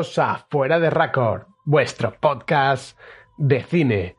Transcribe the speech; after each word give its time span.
A 0.00 0.46
Fuera 0.48 0.80
de 0.80 0.88
Record, 0.88 1.42
vuestro 1.66 2.14
podcast 2.18 2.98
de 3.36 3.62
cine. 3.62 4.16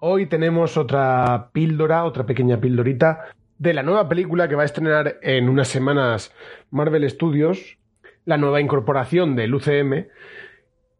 Hoy 0.00 0.26
tenemos 0.26 0.76
otra 0.76 1.48
píldora, 1.54 2.04
otra 2.04 2.26
pequeña 2.26 2.60
píldorita 2.60 3.24
de 3.56 3.72
la 3.72 3.82
nueva 3.82 4.06
película 4.06 4.48
que 4.48 4.54
va 4.54 4.62
a 4.62 4.66
estrenar 4.66 5.16
en 5.22 5.48
unas 5.48 5.68
semanas 5.68 6.34
Marvel 6.70 7.08
Studios, 7.08 7.78
la 8.26 8.36
nueva 8.36 8.60
incorporación 8.60 9.34
del 9.34 9.54
UCM. 9.54 10.08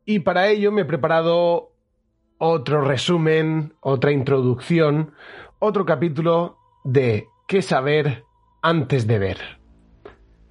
Y 0.06 0.20
para 0.20 0.48
ello 0.48 0.72
me 0.72 0.82
he 0.82 0.86
preparado 0.86 1.72
otro 2.38 2.80
resumen, 2.80 3.74
otra 3.80 4.10
introducción, 4.10 5.12
otro 5.58 5.84
capítulo 5.84 6.56
de 6.82 7.26
qué 7.46 7.60
saber 7.60 8.24
antes 8.62 9.06
de 9.06 9.18
ver. 9.18 9.61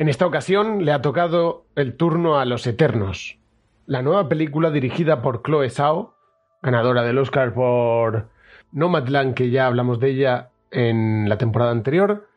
En 0.02 0.10
esta 0.10 0.26
ocasión 0.26 0.84
le 0.84 0.94
ha 0.94 1.04
tocado 1.04 1.68
el 1.76 1.96
turno 1.96 2.40
a 2.40 2.46
Los 2.46 2.66
Eternos, 2.66 3.38
la 3.86 4.02
nueva 4.02 4.28
película 4.28 4.72
dirigida 4.72 5.22
por 5.22 5.44
Chloe 5.44 5.70
Zhao, 5.70 6.16
ganadora 6.64 7.04
del 7.04 7.20
Oscar 7.20 7.54
por 7.54 8.30
Nomadland, 8.72 9.36
que 9.36 9.52
ya 9.52 9.68
hablamos 9.68 10.00
de 10.00 10.10
ella 10.10 10.50
en 10.72 11.30
la 11.30 11.38
temporada 11.38 11.70
anterior, 11.70 12.28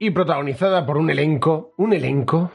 y 0.00 0.10
protagonizada 0.10 0.84
por 0.84 0.96
un 0.96 1.08
elenco, 1.08 1.74
un 1.76 1.92
elenco, 1.92 2.50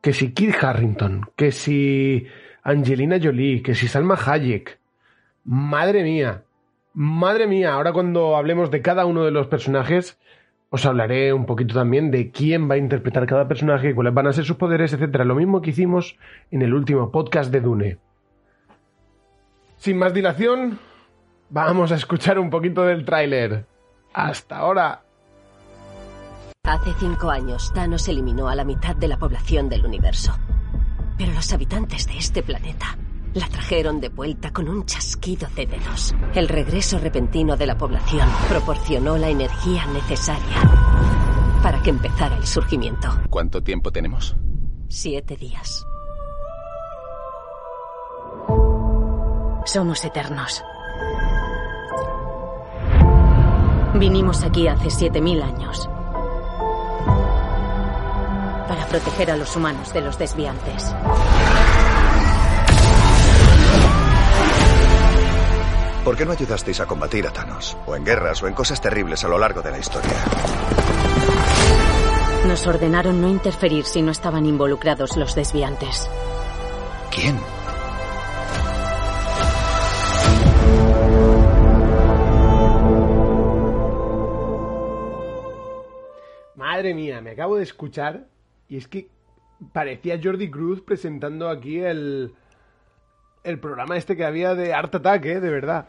que 0.00 0.12
si 0.12 0.32
Kid 0.32 0.54
Harrington, 0.62 1.28
que 1.34 1.50
si 1.50 2.28
Angelina 2.62 3.18
Jolie, 3.20 3.60
que 3.60 3.74
si 3.74 3.88
Salma 3.88 4.16
Hayek, 4.24 4.78
madre 5.42 6.04
mía, 6.04 6.44
madre 6.94 7.48
mía, 7.48 7.72
ahora 7.72 7.92
cuando 7.92 8.36
hablemos 8.36 8.70
de 8.70 8.82
cada 8.82 9.04
uno 9.04 9.24
de 9.24 9.32
los 9.32 9.48
personajes, 9.48 10.16
os 10.70 10.84
hablaré 10.84 11.32
un 11.32 11.46
poquito 11.46 11.74
también 11.74 12.10
de 12.10 12.30
quién 12.30 12.68
va 12.68 12.74
a 12.74 12.78
interpretar 12.78 13.26
cada 13.26 13.48
personaje, 13.48 13.94
cuáles 13.94 14.14
van 14.14 14.26
a 14.26 14.32
ser 14.32 14.44
sus 14.44 14.56
poderes, 14.56 14.92
etcétera. 14.92 15.24
Lo 15.24 15.34
mismo 15.34 15.62
que 15.62 15.70
hicimos 15.70 16.18
en 16.50 16.62
el 16.62 16.74
último 16.74 17.10
podcast 17.10 17.52
de 17.52 17.60
Dune. 17.60 17.98
Sin 19.76 19.98
más 19.98 20.12
dilación, 20.12 20.78
vamos 21.50 21.92
a 21.92 21.96
escuchar 21.96 22.38
un 22.38 22.50
poquito 22.50 22.82
del 22.82 23.04
tráiler. 23.04 23.66
Hasta 24.12 24.58
ahora. 24.58 25.02
Hace 26.64 26.92
cinco 26.98 27.30
años, 27.30 27.72
Thanos 27.72 28.08
eliminó 28.08 28.48
a 28.48 28.56
la 28.56 28.64
mitad 28.64 28.96
de 28.96 29.06
la 29.06 29.18
población 29.18 29.68
del 29.68 29.84
universo. 29.84 30.36
Pero 31.16 31.32
los 31.32 31.52
habitantes 31.52 32.08
de 32.08 32.18
este 32.18 32.42
planeta 32.42 32.98
la 33.36 33.46
trajeron 33.48 34.00
de 34.00 34.08
vuelta 34.08 34.50
con 34.50 34.66
un 34.66 34.86
chasquido 34.86 35.46
de 35.54 35.66
dedos. 35.66 36.14
El 36.34 36.48
regreso 36.48 36.98
repentino 36.98 37.54
de 37.56 37.66
la 37.66 37.76
población 37.76 38.26
proporcionó 38.48 39.18
la 39.18 39.28
energía 39.28 39.86
necesaria 39.88 40.56
para 41.62 41.82
que 41.82 41.90
empezara 41.90 42.38
el 42.38 42.46
surgimiento. 42.46 43.08
¿Cuánto 43.28 43.62
tiempo 43.62 43.92
tenemos? 43.92 44.34
Siete 44.88 45.36
días. 45.36 45.86
Somos 49.66 50.02
eternos. 50.02 50.64
Vinimos 53.96 54.42
aquí 54.44 54.66
hace 54.66 54.88
7.000 54.88 55.42
años 55.42 55.90
para 58.66 58.86
proteger 58.86 59.30
a 59.30 59.36
los 59.36 59.54
humanos 59.56 59.92
de 59.92 60.00
los 60.00 60.18
desviantes. 60.18 60.94
¿Por 66.06 66.16
qué 66.16 66.24
no 66.24 66.30
ayudasteis 66.30 66.78
a 66.78 66.86
combatir 66.86 67.26
a 67.26 67.32
Thanos? 67.32 67.76
O 67.84 67.96
en 67.96 68.04
guerras 68.04 68.40
o 68.40 68.46
en 68.46 68.54
cosas 68.54 68.80
terribles 68.80 69.24
a 69.24 69.28
lo 69.28 69.38
largo 69.38 69.60
de 69.60 69.72
la 69.72 69.80
historia. 69.80 70.12
Nos 72.46 72.64
ordenaron 72.64 73.20
no 73.20 73.28
interferir 73.28 73.84
si 73.84 74.02
no 74.02 74.12
estaban 74.12 74.46
involucrados 74.46 75.16
los 75.16 75.34
desviantes. 75.34 76.08
¿Quién? 77.10 77.36
Madre 86.54 86.94
mía, 86.94 87.20
me 87.20 87.32
acabo 87.32 87.56
de 87.56 87.64
escuchar 87.64 88.28
y 88.68 88.76
es 88.76 88.86
que 88.86 89.08
parecía 89.72 90.20
Jordi 90.22 90.52
Cruz 90.52 90.82
presentando 90.82 91.48
aquí 91.48 91.80
el, 91.80 92.32
el 93.46 93.60
programa 93.60 93.96
este 93.96 94.16
que 94.16 94.24
había 94.24 94.56
de 94.56 94.74
Art 94.74 94.92
Attack, 94.92 95.24
¿eh? 95.24 95.40
De 95.40 95.50
verdad. 95.50 95.86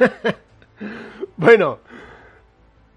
bueno, 1.36 1.78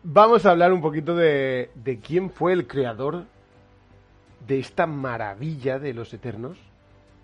vamos 0.03 0.45
a 0.45 0.51
hablar 0.51 0.71
un 0.71 0.81
poquito 0.81 1.17
de, 1.17 1.69
de 1.75 1.99
quién 1.99 2.29
fue 2.29 2.53
el 2.53 2.65
creador 2.65 3.25
de 4.47 4.57
esta 4.57 4.87
maravilla 4.87 5.79
de 5.79 5.93
los 5.93 6.13
Eternos. 6.13 6.57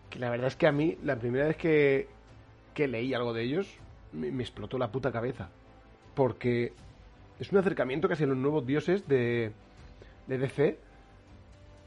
Que 0.10 0.20
la 0.20 0.30
verdad 0.30 0.48
es 0.48 0.58
que 0.58 0.68
a 0.68 0.74
mí, 0.74 0.98
la 1.02 1.16
primera 1.16 1.48
vez 1.48 1.56
que, 1.56 2.10
que 2.74 2.90
leí 2.90 3.14
algo 3.14 3.34
de 3.34 3.44
ellos, 3.44 3.74
me, 4.12 4.28
explotó 4.44 4.78
la 4.78 4.92
puta 4.92 5.14
cabeza. 5.14 5.48
Porque 6.14 6.74
es 7.40 7.54
un 7.54 7.58
acercamiento 7.58 8.10
casi 8.10 8.26
a 8.26 8.28
los 8.28 8.38
nuevos 8.38 8.66
dioses 8.66 9.08
de, 9.08 9.54
de 10.28 10.38
DC, 10.38 10.78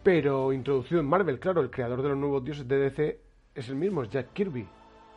pero 0.02 0.50
introducido 0.54 1.02
en 1.02 1.06
Marvel, 1.06 1.38
claro, 1.38 1.60
el 1.60 1.68
creador 1.68 2.00
de 2.00 2.08
los 2.08 2.16
nuevos 2.16 2.42
dioses 2.42 2.66
de 2.66 2.78
DC 2.78 3.20
es 3.54 3.68
el 3.68 3.74
mismo, 3.74 4.02
es 4.02 4.08
Jack 4.08 4.32
Kirby. 4.32 4.66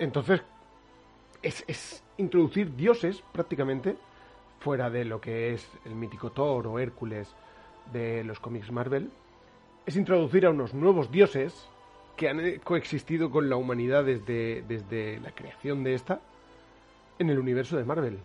Entonces, 0.01 0.41
es, 1.43 2.03
introducir 2.17 2.75
dioses 2.75 3.23
prácticamente 3.31 3.95
fuera 4.59 4.89
de 4.89 5.05
lo 5.05 5.21
que 5.21 5.53
es 5.53 5.67
el 5.85 5.93
mítico 5.93 6.31
Thor 6.31 6.65
o 6.65 6.79
Hércules 6.79 7.31
de 7.93 8.23
los 8.23 8.39
cómics 8.39 8.71
Marvel. 8.71 9.11
Es 9.85 9.95
introducir 9.95 10.47
a 10.47 10.49
unos 10.49 10.73
nuevos 10.73 11.11
dioses 11.11 11.53
que 12.17 12.29
han 12.29 12.57
coexistido 12.63 13.29
con 13.29 13.47
la 13.47 13.57
humanidad 13.57 14.03
desde, 14.03 14.63
desde 14.67 15.19
la 15.19 15.35
creación 15.35 15.83
de 15.83 15.93
esta 15.93 16.19
en 17.19 17.29
el 17.29 17.37
universo 17.37 17.77
de 17.77 17.85
Marvel. 17.85 18.17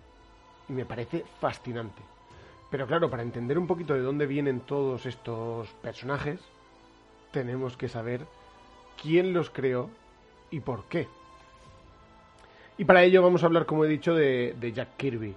Y 0.70 0.72
me 0.72 0.86
parece 0.86 1.24
fascinante. 1.40 2.00
Pero 2.70 2.86
claro, 2.86 3.10
para 3.10 3.22
entender 3.22 3.58
un 3.58 3.66
poquito 3.66 3.92
de 3.92 4.00
dónde 4.00 4.24
vienen 4.24 4.60
todos 4.60 5.04
estos 5.04 5.68
personajes, 5.82 6.40
tenemos 7.32 7.76
que 7.76 7.90
saber 7.90 8.26
quién 9.02 9.34
los 9.34 9.50
creó 9.50 9.90
y 10.50 10.60
por 10.60 10.84
qué. 10.84 11.06
Y 12.78 12.84
para 12.84 13.02
ello 13.02 13.22
vamos 13.22 13.42
a 13.42 13.46
hablar, 13.46 13.64
como 13.64 13.84
he 13.84 13.88
dicho, 13.88 14.14
de, 14.14 14.72
Jack 14.74 14.96
Kirby. 14.96 15.34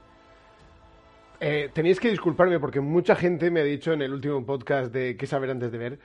Eh, 1.39 1.69
tenéis 1.73 1.99
que 1.99 2.09
disculparme 2.09 2.59
porque 2.59 2.81
mucha 2.81 3.15
gente 3.15 3.49
me 3.49 3.61
ha 3.61 3.63
dicho 3.63 3.93
en 3.93 4.01
el 4.01 4.11
último 4.11 4.45
podcast 4.45 4.91
de 4.93 5.15
qué 5.15 5.25
saber 5.25 5.49
antes 5.51 5.71
de 5.71 5.77
ver 5.77 5.99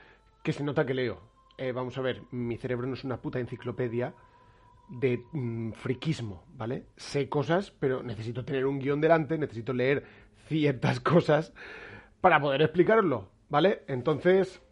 que 0.44 0.52
se 0.52 0.62
nota 0.62 0.86
que 0.86 0.94
leo. 0.94 1.20
Eh, 1.58 1.72
vamos 1.72 1.98
a 1.98 2.02
ver, 2.02 2.22
mi 2.30 2.56
cerebro 2.56 2.86
no 2.86 2.94
es 2.94 3.02
una 3.02 3.20
puta 3.20 3.40
enciclopedia 3.40 4.14
de 4.88 5.24
mm, 5.32 5.72
friquismo, 5.72 6.44
¿vale? 6.54 6.86
Sé 6.96 7.28
cosas, 7.28 7.72
pero 7.72 8.02
necesito 8.02 8.44
tener 8.44 8.66
un 8.66 8.78
guion 8.78 9.00
delante, 9.00 9.36
necesito 9.38 9.72
leer 9.72 10.04
ciertas 10.46 11.00
cosas 11.00 11.52
para 12.20 12.40
poder 12.40 12.62
explicarlo, 12.62 13.28
¿vale? 13.48 13.82
Entonces, 13.88 14.62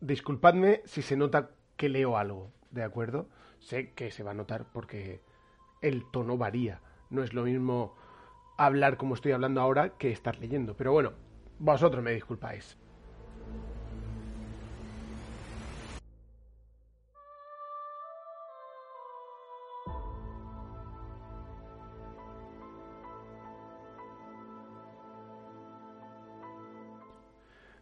disculpadme 0.00 0.80
si 0.84 1.02
se 1.02 1.16
nota 1.16 1.50
que 1.76 1.90
leo 1.90 2.16
algo, 2.16 2.50
¿de 2.70 2.82
acuerdo? 2.82 3.28
Sé 3.58 3.92
que 3.92 4.10
se 4.10 4.22
va 4.22 4.30
a 4.30 4.34
notar 4.34 4.66
porque 4.72 5.20
el 5.82 6.04
tono 6.10 6.36
varía. 6.36 6.80
No 7.10 7.22
es 7.22 7.32
lo 7.34 7.44
mismo 7.44 7.94
hablar 8.56 8.96
como 8.96 9.14
estoy 9.14 9.32
hablando 9.32 9.60
ahora 9.60 9.90
que 9.90 10.10
estar 10.10 10.38
leyendo. 10.38 10.74
Pero 10.74 10.92
bueno, 10.92 11.12
vosotros 11.58 12.02
me 12.02 12.12
disculpáis. 12.12 12.76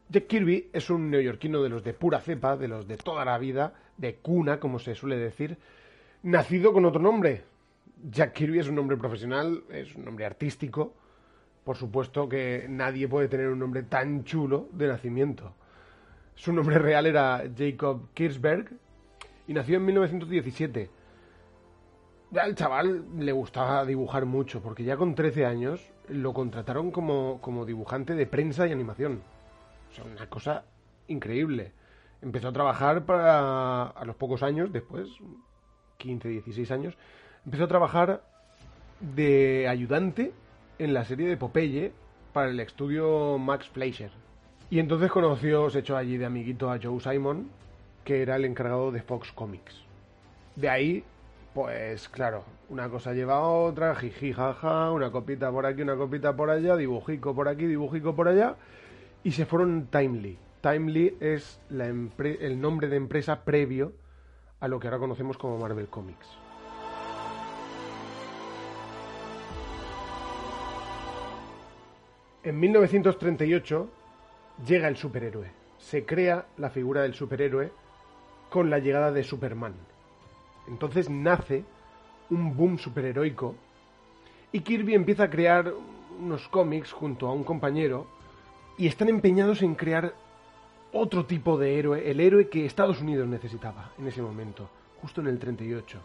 Jack 0.09 0.29
Kirby 0.29 0.71
es 0.73 0.89
un 0.89 1.11
neoyorquino 1.11 1.63
de 1.63 1.69
los 1.69 1.83
de 1.83 1.93
pura 1.93 2.21
cepa, 2.21 2.57
de 2.57 2.69
los 2.69 2.87
de 2.87 2.97
toda 2.97 3.25
la 3.25 3.37
vida, 3.39 3.75
de 3.97 4.15
cuna, 4.15 4.61
como 4.61 4.79
se 4.79 4.95
suele 4.95 5.17
decir, 5.19 5.59
nacido 6.23 6.73
con 6.73 6.85
otro 6.85 7.03
nombre. 7.03 7.45
Jack 8.03 8.35
Kirby 8.35 8.59
es 8.59 8.69
un 8.69 8.75
nombre 8.75 8.97
profesional, 8.97 9.65
es 9.71 9.95
un 9.95 10.05
nombre 10.05 10.27
artístico. 10.27 10.95
Por 11.65 11.77
supuesto 11.77 12.29
que 12.29 12.67
nadie 12.69 13.09
puede 13.09 13.29
tener 13.29 13.49
un 13.49 13.59
nombre 13.59 13.83
tan 13.83 14.25
chulo 14.25 14.69
de 14.73 14.87
nacimiento. 14.87 15.55
Su 16.35 16.53
nombre 16.53 16.79
real 16.79 17.07
era 17.07 17.43
Jacob 17.57 18.11
Kirchberg 18.13 18.71
y 19.49 19.55
nació 19.55 19.79
en 19.79 19.87
1917. 19.87 20.91
Ya 22.31 22.43
al 22.43 22.55
chaval 22.55 23.05
le 23.19 23.33
gustaba 23.33 23.85
dibujar 23.85 24.27
mucho, 24.27 24.61
porque 24.61 24.85
ya 24.85 24.97
con 24.97 25.15
13 25.15 25.47
años 25.47 25.93
lo 26.09 26.35
contrataron 26.35 26.91
como, 26.91 27.41
como 27.41 27.65
dibujante 27.65 28.15
de 28.15 28.27
prensa 28.27 28.67
y 28.67 28.73
animación. 28.73 29.23
O 29.91 29.95
sea, 29.95 30.05
una 30.05 30.29
cosa 30.29 30.65
increíble. 31.09 31.73
Empezó 32.21 32.49
a 32.49 32.53
trabajar 32.53 33.07
para, 33.07 33.85
a 33.89 34.05
los 34.05 34.17
pocos 34.17 34.43
años, 34.43 34.73
después, 34.73 35.09
15, 35.99 36.29
16 36.29 36.71
años, 36.71 36.99
empezó 37.47 37.65
a 37.65 37.69
trabajar 37.69 38.23
de 39.01 39.69
ayudante 39.69 40.33
en 40.81 40.93
la 40.93 41.05
serie 41.05 41.29
de 41.29 41.37
Popeye 41.37 41.93
para 42.33 42.51
el 42.51 42.59
estudio 42.59 43.39
Max 43.39 43.69
Fleischer. 43.69 44.11
Y 44.69 44.81
entonces 44.81 45.13
conoció, 45.13 45.71
se 45.71 45.79
echó 45.79 45.97
allí 45.97 46.19
de 46.19 46.27
amiguito 46.27 46.71
a 46.71 46.79
Joe 46.83 47.01
Simon, 47.01 47.49
que 48.05 48.21
era 48.21 48.35
el 48.35 48.45
encargado 48.45 48.91
de 48.91 49.01
Fox 49.01 49.31
Comics. 49.31 49.85
De 50.57 50.69
ahí, 50.69 51.05
pues 51.55 52.09
claro, 52.09 52.43
una 52.69 52.89
cosa 52.89 53.13
lleva 53.13 53.37
a 53.37 53.47
otra, 53.47 53.95
jiji, 53.95 54.33
jaja, 54.33 54.91
una 54.91 55.13
copita 55.13 55.53
por 55.53 55.67
aquí, 55.67 55.83
una 55.83 55.97
copita 55.97 56.35
por 56.35 56.51
allá, 56.51 56.77
dibujico 56.77 57.33
por 57.33 57.49
aquí, 57.49 57.67
dibujico 57.67 58.17
por 58.17 58.27
allá, 58.27 58.57
y 59.23 59.31
se 59.31 59.47
fueron 59.47 59.87
Timely. 59.87 60.37
Timely 60.63 61.17
es 61.21 61.61
el 61.71 62.61
nombre 62.61 62.89
de 62.89 62.97
empresa 62.97 63.45
previo 63.45 63.93
a 64.59 64.67
lo 64.67 64.81
que 64.81 64.89
ahora 64.89 64.99
conocemos 64.99 65.39
como 65.39 65.59
Marvel 65.59 65.87
Comics. 65.87 66.46
En 72.47 72.61
1938 72.61 73.89
llega 74.69 74.87
el 74.87 74.97
superhéroe. 74.97 75.51
Se 75.79 76.07
crea 76.07 76.47
la 76.59 76.71
figura 76.71 77.03
del 77.03 77.13
superhéroe 77.13 77.73
con 78.51 78.71
la 78.71 78.79
llegada 78.79 79.11
de 79.11 79.25
Superman. 79.25 79.75
Entonces 80.69 81.11
nace 81.11 81.65
un 82.31 82.57
boom 82.57 82.79
superheroico 82.79 83.57
y 84.53 84.61
Kirby 84.61 84.95
empieza 84.95 85.25
a 85.25 85.31
crear 85.31 85.75
unos 86.21 86.47
cómics 86.47 86.93
junto 86.93 87.27
a 87.27 87.33
un 87.33 87.43
compañero 87.43 88.07
y 88.79 88.87
están 88.87 89.09
empeñados 89.09 89.61
en 89.63 89.75
crear 89.75 90.15
otro 90.93 91.27
tipo 91.27 91.59
de 91.59 91.81
héroe, 91.81 92.09
el 92.09 92.21
héroe 92.21 92.49
que 92.49 92.65
Estados 92.65 93.01
Unidos 93.01 93.27
necesitaba 93.27 93.91
en 93.99 94.07
ese 94.07 94.23
momento, 94.23 94.71
justo 95.03 95.21
en 95.21 95.27
el 95.27 95.41
38. 95.41 95.99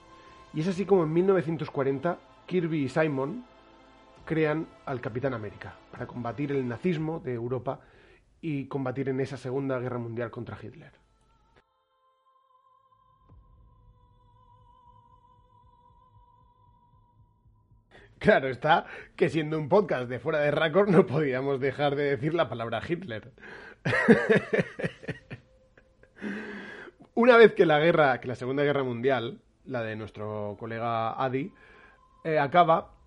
Y 0.55 0.61
es 0.61 0.67
así 0.67 0.85
como 0.85 1.03
en 1.03 1.13
1940 1.13 2.17
Kirby 2.47 2.85
y 2.85 2.89
Simon 2.89 3.45
crean 4.31 4.65
al 4.85 5.01
Capitán 5.01 5.33
América 5.33 5.75
para 5.91 6.07
combatir 6.07 6.53
el 6.53 6.65
nazismo 6.65 7.19
de 7.19 7.33
Europa 7.33 7.81
y 8.39 8.65
combatir 8.67 9.09
en 9.09 9.19
esa 9.19 9.35
Segunda 9.35 9.77
Guerra 9.77 9.97
Mundial 9.97 10.31
contra 10.31 10.57
Hitler. 10.57 10.93
Claro 18.19 18.47
está 18.47 18.85
que 19.17 19.27
siendo 19.27 19.59
un 19.59 19.67
podcast 19.67 20.07
de 20.07 20.19
fuera 20.19 20.39
de 20.39 20.51
récord 20.51 20.87
no 20.87 21.05
podíamos 21.05 21.59
dejar 21.59 21.97
de 21.97 22.11
decir 22.11 22.33
la 22.33 22.47
palabra 22.47 22.81
Hitler. 22.87 23.33
Una 27.15 27.35
vez 27.35 27.51
que 27.53 27.65
la 27.65 27.79
guerra, 27.79 28.21
que 28.21 28.29
la 28.29 28.35
Segunda 28.35 28.63
Guerra 28.63 28.83
Mundial, 28.83 29.41
la 29.65 29.83
de 29.83 29.97
nuestro 29.97 30.55
colega 30.57 31.21
Adi, 31.21 31.51
eh, 32.23 32.39
acaba, 32.39 33.00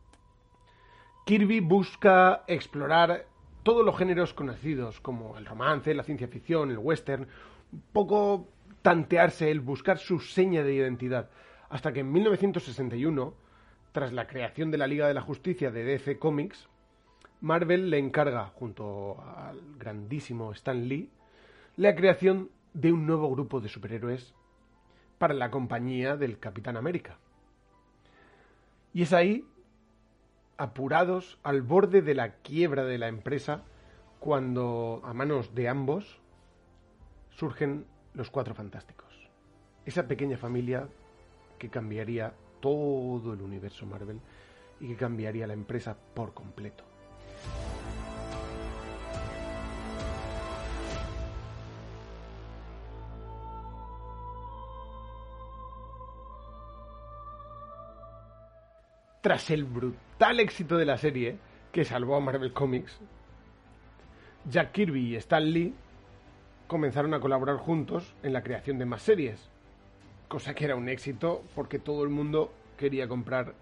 Kirby 1.25 1.61
busca 1.61 2.45
explorar 2.47 3.27
todos 3.63 3.85
los 3.85 3.97
géneros 3.97 4.35
conocidos, 4.35 5.01
como 5.01 5.39
el 5.39 5.47
romance, 5.47 5.95
la 5.95 6.03
ciencia 6.03 6.29
ficción, 6.29 6.71
el 6.71 6.79
western, 6.79 7.27
un 7.73 7.83
poco 7.93 8.49
tantearse, 8.83 9.51
el 9.51 9.61
buscar 9.61 9.99
su 9.99 10.21
seña 10.21 10.63
de 10.63 10.75
identidad, 10.75 11.31
hasta 11.71 11.93
que 11.95 12.01
en 12.01 12.13
1961 12.13 13.35
tras 13.93 14.13
la 14.13 14.27
creación 14.27 14.71
de 14.71 14.77
la 14.77 14.87
Liga 14.87 15.07
de 15.07 15.15
la 15.15 15.23
Justicia 15.23 15.71
de 15.71 15.85
DC 15.85 16.19
Comics, 16.19 16.69
Marvel 17.41 17.91
le 17.91 17.99
encarga, 17.99 18.47
junto 18.47 19.23
al 19.23 19.61
grandísimo 19.79 20.53
Stan 20.53 20.89
Lee, 20.89 21.11
la 21.77 21.95
creación 21.95 22.51
de 22.75 22.93
un 22.93 23.07
nuevo 23.07 23.31
grupo 23.31 23.61
de 23.61 23.69
superhéroes 23.69 24.35
para 25.17 25.33
la 25.33 25.51
compañía 25.51 26.17
del 26.17 26.39
Capitán 26.39 26.77
América. 26.77 27.19
Y 28.93 29.03
es 29.03 29.13
ahí, 29.13 29.47
apurados 30.57 31.39
al 31.43 31.63
borde 31.63 32.03
de 32.03 32.15
la 32.15 32.37
quiebra 32.37 32.85
de 32.85 32.99
la 32.99 33.09
empresa, 33.09 33.63
cuando 34.21 35.03
a 35.05 35.13
manos 35.13 35.55
de 35.55 35.69
ambos 35.69 36.21
surgen 37.31 37.87
los 38.15 38.31
Cuatro 38.31 38.55
Fantásticos. 38.55 39.13
Esa 39.85 40.07
pequeña 40.07 40.39
familia 40.39 40.89
que 41.59 41.69
cambiaría 41.69 42.33
todo 42.61 43.35
el 43.35 43.43
universo 43.43 43.85
Marvel 43.87 44.21
y 44.81 44.89
que 44.89 44.97
cambiaría 44.97 45.47
la 45.47 45.53
empresa 45.53 45.97
por 46.15 46.33
completo. 46.33 46.85
Tras 59.21 59.51
el 59.51 59.65
brutal 59.65 60.04
éxito 60.33 60.77
de 60.77 60.85
la 60.85 60.97
serie, 60.97 61.37
que 61.73 61.85
salvó 61.85 62.17
a 62.17 62.21
Marvel 62.21 62.53
Comics, 62.53 62.99
Jack 64.51 64.73
Kirby 64.73 65.13
y 65.13 65.17
Stan 65.17 65.45
Lee 65.45 65.75
comenzaron 66.67 67.15
a 67.15 67.21
colaborar 67.21 67.57
juntos 67.57 68.15
en 68.23 68.33
la 68.33 68.43
creación 68.43 68.79
de 68.79 68.87
más 68.87 69.03
series, 69.03 69.49
cosa 70.29 70.55
que 70.55 70.65
era 70.65 70.77
un 70.77 70.89
éxito 70.89 71.43
porque 71.55 71.79
todo 71.79 72.03
el 72.03 72.11
mundo 72.11 72.53
quería 72.77 73.07
comprar 73.07 73.55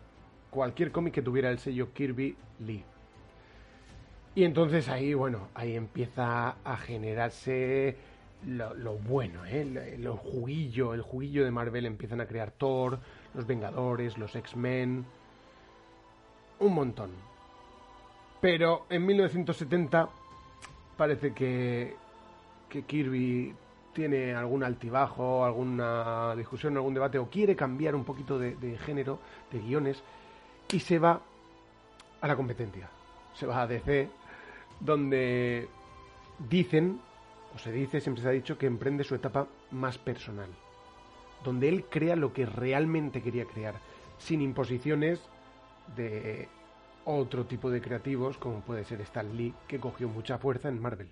cualquier 0.50 0.92
cómic 0.92 1.14
que 1.14 1.22
tuviera 1.22 1.50
el 1.50 1.58
sello 1.58 1.92
Kirby 1.92 2.36
Lee. 2.60 2.84
Y 4.34 4.44
entonces 4.44 4.88
ahí, 4.88 5.14
bueno, 5.14 5.48
ahí 5.54 5.76
empieza 5.76 6.56
a 6.64 6.76
generarse 6.78 7.96
lo, 8.46 8.96
bueno, 8.96 9.44
¿eh? 9.46 9.60
el, 9.60 10.08
juguillo, 10.08 10.94
el 10.94 11.02
juguillo 11.02 11.44
de 11.44 11.50
Marvel 11.50 11.86
empiezan 11.86 12.20
a 12.20 12.26
crear 12.26 12.50
Thor, 12.50 12.98
los 13.34 13.46
Vengadores, 13.46 14.18
los 14.18 14.34
X-Men, 14.34 15.04
un 16.62 16.74
montón. 16.74 17.10
Pero 18.40 18.86
en 18.88 19.06
1970 19.06 20.08
parece 20.96 21.32
que, 21.32 21.96
que 22.68 22.82
Kirby 22.82 23.54
tiene 23.92 24.34
algún 24.34 24.64
altibajo, 24.64 25.44
alguna 25.44 26.34
discusión, 26.34 26.76
algún 26.76 26.94
debate, 26.94 27.18
o 27.18 27.28
quiere 27.28 27.54
cambiar 27.54 27.94
un 27.94 28.04
poquito 28.04 28.38
de, 28.38 28.78
género, 28.78 29.18
de 29.50 29.60
guiones, 29.60 30.02
y 30.72 30.80
se 30.80 30.98
va 30.98 31.20
a 32.20 32.28
la 32.28 32.36
competencia. 32.36 32.88
Se 33.34 33.46
va 33.46 33.62
a 33.62 33.66
DC, 33.66 34.08
donde 34.80 35.68
dicen, 36.48 37.00
o 37.54 37.58
se 37.58 37.70
dice, 37.70 38.00
siempre 38.00 38.22
se 38.22 38.28
ha 38.28 38.32
dicho, 38.32 38.58
que 38.58 38.66
emprende 38.66 39.04
su 39.04 39.14
etapa 39.14 39.46
más 39.70 39.98
personal. 39.98 40.48
Donde 41.44 41.68
él 41.68 41.84
crea 41.84 42.16
lo 42.16 42.32
que 42.32 42.46
realmente 42.46 43.22
quería 43.22 43.44
crear, 43.44 43.74
sin 44.18 44.40
imposiciones 44.40 45.20
de 45.96 46.48
otro 47.04 47.46
tipo 47.46 47.70
de 47.70 47.80
creativos, 47.80 48.38
como 48.38 48.60
puede 48.60 48.84
ser 48.84 49.00
Stan 49.00 49.36
Lee, 49.36 49.54
que 49.66 49.80
cogió 49.80 50.08
mucha 50.08 50.38
fuerza 50.38 50.68
en 50.68 50.80
Marvel. 50.80 51.10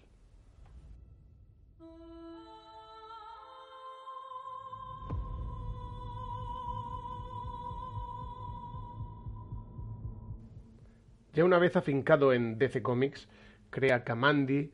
Ya 11.33 11.45
una 11.45 11.59
vez 11.59 11.77
afincado 11.77 12.33
en 12.33 12.59
DC 12.59 12.83
Comics, 12.83 13.29
crea 13.71 14.03
Kamandi, 14.03 14.73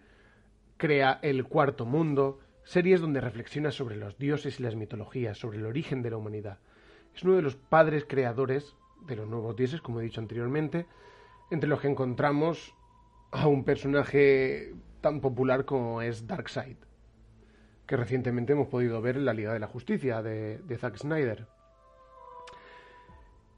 crea 0.79 1.19
El 1.23 1.45
Cuarto 1.45 1.85
Mundo, 1.85 2.41
series 2.65 3.01
donde 3.01 3.21
reflexiona 3.21 3.71
sobre 3.71 3.97
los 3.97 4.19
dioses 4.19 4.59
y 4.59 4.63
las 4.63 4.75
mitologías, 4.75 5.39
sobre 5.39 5.59
el 5.59 5.67
origen 5.67 6.03
de 6.03 6.11
la 6.11 6.17
humanidad. 6.17 6.59
Es 7.15 7.23
uno 7.25 7.37
de 7.37 7.43
los 7.43 7.57
padres 7.57 8.07
creadores 8.09 8.75
de 9.07 9.17
los 9.17 9.29
nuevos 9.29 9.57
dioses, 9.57 9.81
como 9.81 10.01
he 10.01 10.05
dicho 10.05 10.21
anteriormente, 10.21 10.87
entre 11.51 11.69
los 11.69 11.81
que 11.81 11.89
encontramos 11.89 12.75
a 13.31 13.47
un 13.47 13.65
personaje 13.65 14.75
tan 15.01 15.21
popular 15.21 15.65
como 15.65 16.03
es 16.03 16.27
Darkseid, 16.27 16.77
que 17.87 17.97
recientemente 17.97 18.53
hemos 18.53 18.69
podido 18.69 19.01
ver 19.01 19.17
en 19.17 19.25
la 19.25 19.35
Liga 19.35 19.53
de 19.53 19.61
la 19.61 19.67
Justicia 19.67 20.23
de, 20.23 20.59
de 20.59 20.79
Zack 20.79 20.97
Snyder. 20.97 21.47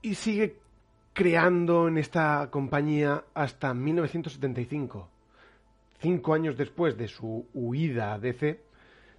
Y 0.03 0.15
sigue 0.15 0.57
creando 1.19 1.89
en 1.89 1.99
esta 1.99 2.49
compañía 2.51 3.25
hasta 3.35 3.75
1975. 3.75 5.09
Cinco 5.99 6.35
años 6.35 6.57
después 6.57 6.97
de 6.97 7.09
su 7.09 7.49
huida 7.55 8.13
a 8.15 8.21
DC, 8.21 8.61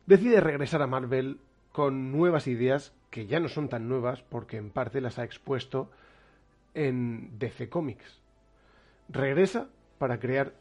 decide 0.06 0.40
regresar 0.40 0.82
a 0.82 0.88
Marvel 0.88 1.40
con 1.74 2.12
nuevas 2.12 2.48
ideas 2.48 2.94
que 3.10 3.28
ya 3.28 3.40
no 3.40 3.50
son 3.50 3.68
tan 3.68 3.90
nuevas 3.90 4.22
porque 4.22 4.56
en 4.56 4.70
parte 4.70 5.02
las 5.02 5.20
ha 5.20 5.26
expuesto 5.26 5.92
en 6.74 7.38
DC 7.40 7.70
Comics. 7.70 8.22
Regresa 9.10 9.70
para 9.98 10.20
crear 10.20 10.54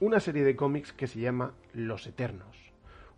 una 0.00 0.20
serie 0.20 0.44
de 0.44 0.56
cómics 0.56 0.92
que 0.92 1.06
se 1.06 1.20
llama 1.20 1.54
Los 1.72 2.06
Eternos, 2.06 2.56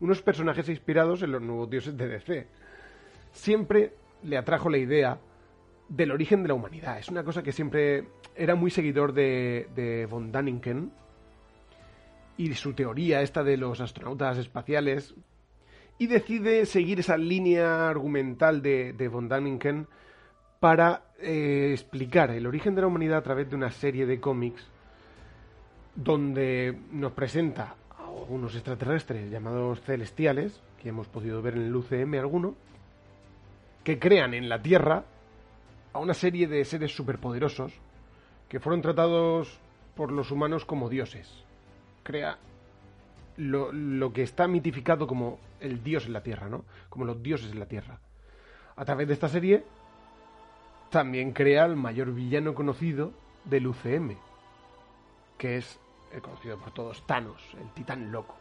unos 0.00 0.22
personajes 0.22 0.68
inspirados 0.68 1.22
en 1.22 1.32
los 1.32 1.42
nuevos 1.42 1.68
dioses 1.68 1.96
de 1.96 2.08
DC. 2.08 2.46
Siempre 3.32 3.94
le 4.22 4.36
atrajo 4.36 4.70
la 4.70 4.78
idea 4.78 5.18
del 5.88 6.12
origen 6.12 6.42
de 6.42 6.48
la 6.48 6.54
humanidad. 6.54 6.98
Es 6.98 7.08
una 7.08 7.24
cosa 7.24 7.42
que 7.42 7.52
siempre 7.52 8.08
era 8.36 8.54
muy 8.54 8.70
seguidor 8.70 9.12
de, 9.12 9.68
de 9.74 10.06
von 10.06 10.30
Daniken 10.30 10.92
y 12.36 12.54
su 12.54 12.72
teoría 12.72 13.20
esta 13.20 13.42
de 13.42 13.56
los 13.56 13.80
astronautas 13.80 14.38
espaciales 14.38 15.14
y 15.98 16.06
decide 16.06 16.64
seguir 16.64 17.00
esa 17.00 17.18
línea 17.18 17.88
argumental 17.88 18.62
de, 18.62 19.08
von 19.10 19.28
Daniken 19.28 19.88
para 20.60 21.02
eh, 21.20 21.70
explicar 21.72 22.30
el 22.30 22.46
origen 22.46 22.74
de 22.74 22.80
la 22.80 22.86
humanidad 22.86 23.18
a 23.18 23.22
través 23.22 23.48
de 23.48 23.56
una 23.56 23.70
serie 23.70 24.06
de 24.06 24.20
cómics 24.20 24.66
donde 25.94 26.78
nos 26.92 27.12
presenta 27.12 27.74
a 27.96 28.08
unos 28.08 28.54
extraterrestres 28.54 29.30
llamados 29.30 29.80
celestiales, 29.82 30.60
que 30.80 30.90
hemos 30.90 31.08
podido 31.08 31.42
ver 31.42 31.54
en 31.54 31.62
el 31.62 31.76
UCM 31.76 32.14
alguno, 32.14 32.54
que 33.82 33.98
crean 33.98 34.34
en 34.34 34.48
la 34.48 34.62
Tierra 34.62 35.04
a 35.92 35.98
una 35.98 36.14
serie 36.14 36.46
de 36.46 36.64
seres 36.64 36.94
superpoderosos 36.94 37.72
que 38.48 38.60
fueron 38.60 38.82
tratados 38.82 39.58
por 39.96 40.12
los 40.12 40.30
humanos 40.30 40.64
como 40.64 40.88
dioses. 40.88 41.44
Crea 42.02 42.38
lo, 43.36 43.72
lo 43.72 44.12
que 44.12 44.22
está 44.22 44.46
mitificado 44.46 45.06
como 45.06 45.38
el 45.60 45.82
dios 45.82 46.06
en 46.06 46.12
la 46.12 46.22
Tierra, 46.22 46.48
¿no? 46.48 46.64
Como 46.88 47.04
los 47.04 47.22
dioses 47.22 47.50
en 47.50 47.58
la 47.58 47.66
Tierra. 47.66 47.98
A 48.76 48.84
través 48.84 49.08
de 49.08 49.14
esta 49.14 49.28
serie 49.28 49.64
también 50.90 51.32
crea 51.32 51.66
el 51.66 51.76
mayor 51.76 52.12
villano 52.12 52.54
conocido 52.54 53.12
del 53.44 53.66
UCM, 53.66 54.16
que 55.36 55.58
es 55.58 55.78
el 56.12 56.22
conocido 56.22 56.58
por 56.58 56.72
todos 56.72 57.06
Thanos, 57.06 57.42
el 57.60 57.68
titán 57.74 58.10
loco. 58.10 58.34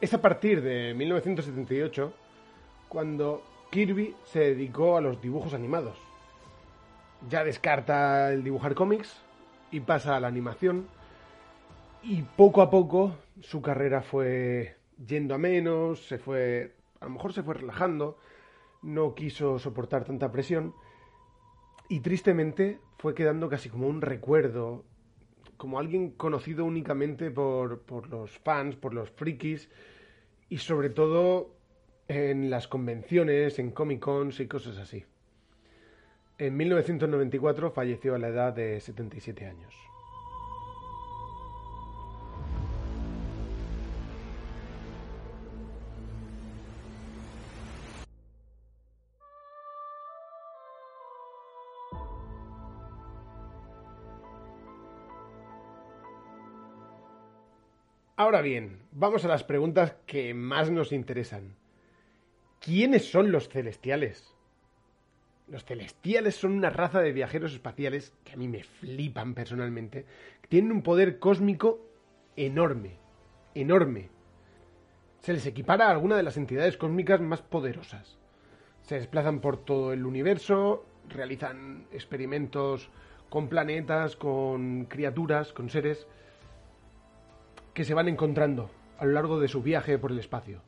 Es 0.00 0.14
a 0.14 0.22
partir 0.22 0.62
de 0.62 0.94
1978 0.94 2.12
cuando 2.88 3.42
Kirby 3.70 4.16
se 4.24 4.40
dedicó 4.40 4.96
a 4.96 5.02
los 5.02 5.20
dibujos 5.20 5.52
animados. 5.52 6.09
Ya 7.28 7.44
descarta 7.44 8.32
el 8.32 8.42
dibujar 8.42 8.74
cómics 8.74 9.20
y 9.70 9.80
pasa 9.80 10.16
a 10.16 10.20
la 10.20 10.28
animación. 10.28 10.88
Y 12.02 12.22
poco 12.22 12.62
a 12.62 12.70
poco 12.70 13.16
su 13.42 13.60
carrera 13.60 14.02
fue 14.02 14.76
yendo 15.06 15.34
a 15.34 15.38
menos, 15.38 16.06
se 16.06 16.18
fue, 16.18 16.76
a 17.00 17.04
lo 17.04 17.10
mejor 17.12 17.32
se 17.32 17.42
fue 17.42 17.54
relajando, 17.54 18.18
no 18.82 19.14
quiso 19.14 19.58
soportar 19.58 20.04
tanta 20.04 20.32
presión 20.32 20.74
y 21.88 22.00
tristemente 22.00 22.78
fue 22.98 23.14
quedando 23.14 23.48
casi 23.48 23.68
como 23.68 23.88
un 23.88 24.00
recuerdo, 24.00 24.84
como 25.56 25.78
alguien 25.78 26.10
conocido 26.12 26.64
únicamente 26.64 27.30
por, 27.30 27.80
por 27.80 28.08
los 28.08 28.38
fans, 28.38 28.76
por 28.76 28.94
los 28.94 29.10
frikis 29.10 29.68
y 30.48 30.58
sobre 30.58 30.90
todo 30.90 31.54
en 32.08 32.48
las 32.48 32.68
convenciones, 32.68 33.58
en 33.58 33.70
Comic 33.70 34.00
Cons 34.00 34.40
y 34.40 34.46
cosas 34.46 34.78
así. 34.78 35.04
En 36.40 36.56
1994 36.56 37.70
falleció 37.70 38.14
a 38.14 38.18
la 38.18 38.28
edad 38.28 38.54
de 38.54 38.80
77 38.80 39.44
años. 39.44 39.74
Ahora 58.16 58.40
bien, 58.40 58.78
vamos 58.92 59.26
a 59.26 59.28
las 59.28 59.44
preguntas 59.44 59.94
que 60.06 60.32
más 60.32 60.70
nos 60.70 60.92
interesan. 60.92 61.54
¿Quiénes 62.60 63.10
son 63.10 63.30
los 63.30 63.50
celestiales? 63.50 64.39
Los 65.50 65.64
celestiales 65.64 66.36
son 66.36 66.52
una 66.52 66.70
raza 66.70 67.00
de 67.00 67.12
viajeros 67.12 67.52
espaciales 67.52 68.14
que 68.22 68.34
a 68.34 68.36
mí 68.36 68.46
me 68.46 68.62
flipan 68.62 69.34
personalmente. 69.34 70.06
Tienen 70.48 70.70
un 70.70 70.82
poder 70.82 71.18
cósmico 71.18 71.80
enorme, 72.36 72.98
enorme. 73.56 74.10
Se 75.18 75.32
les 75.32 75.44
equipara 75.46 75.88
a 75.88 75.90
alguna 75.90 76.16
de 76.16 76.22
las 76.22 76.36
entidades 76.36 76.76
cósmicas 76.76 77.20
más 77.20 77.42
poderosas. 77.42 78.16
Se 78.82 78.94
desplazan 78.94 79.40
por 79.40 79.56
todo 79.56 79.92
el 79.92 80.06
universo, 80.06 80.86
realizan 81.08 81.84
experimentos 81.90 82.88
con 83.28 83.48
planetas, 83.48 84.14
con 84.14 84.84
criaturas, 84.84 85.52
con 85.52 85.68
seres 85.68 86.06
que 87.74 87.84
se 87.84 87.94
van 87.94 88.06
encontrando 88.08 88.70
a 88.98 89.04
lo 89.04 89.12
largo 89.12 89.40
de 89.40 89.48
su 89.48 89.62
viaje 89.62 89.98
por 89.98 90.12
el 90.12 90.20
espacio. 90.20 90.62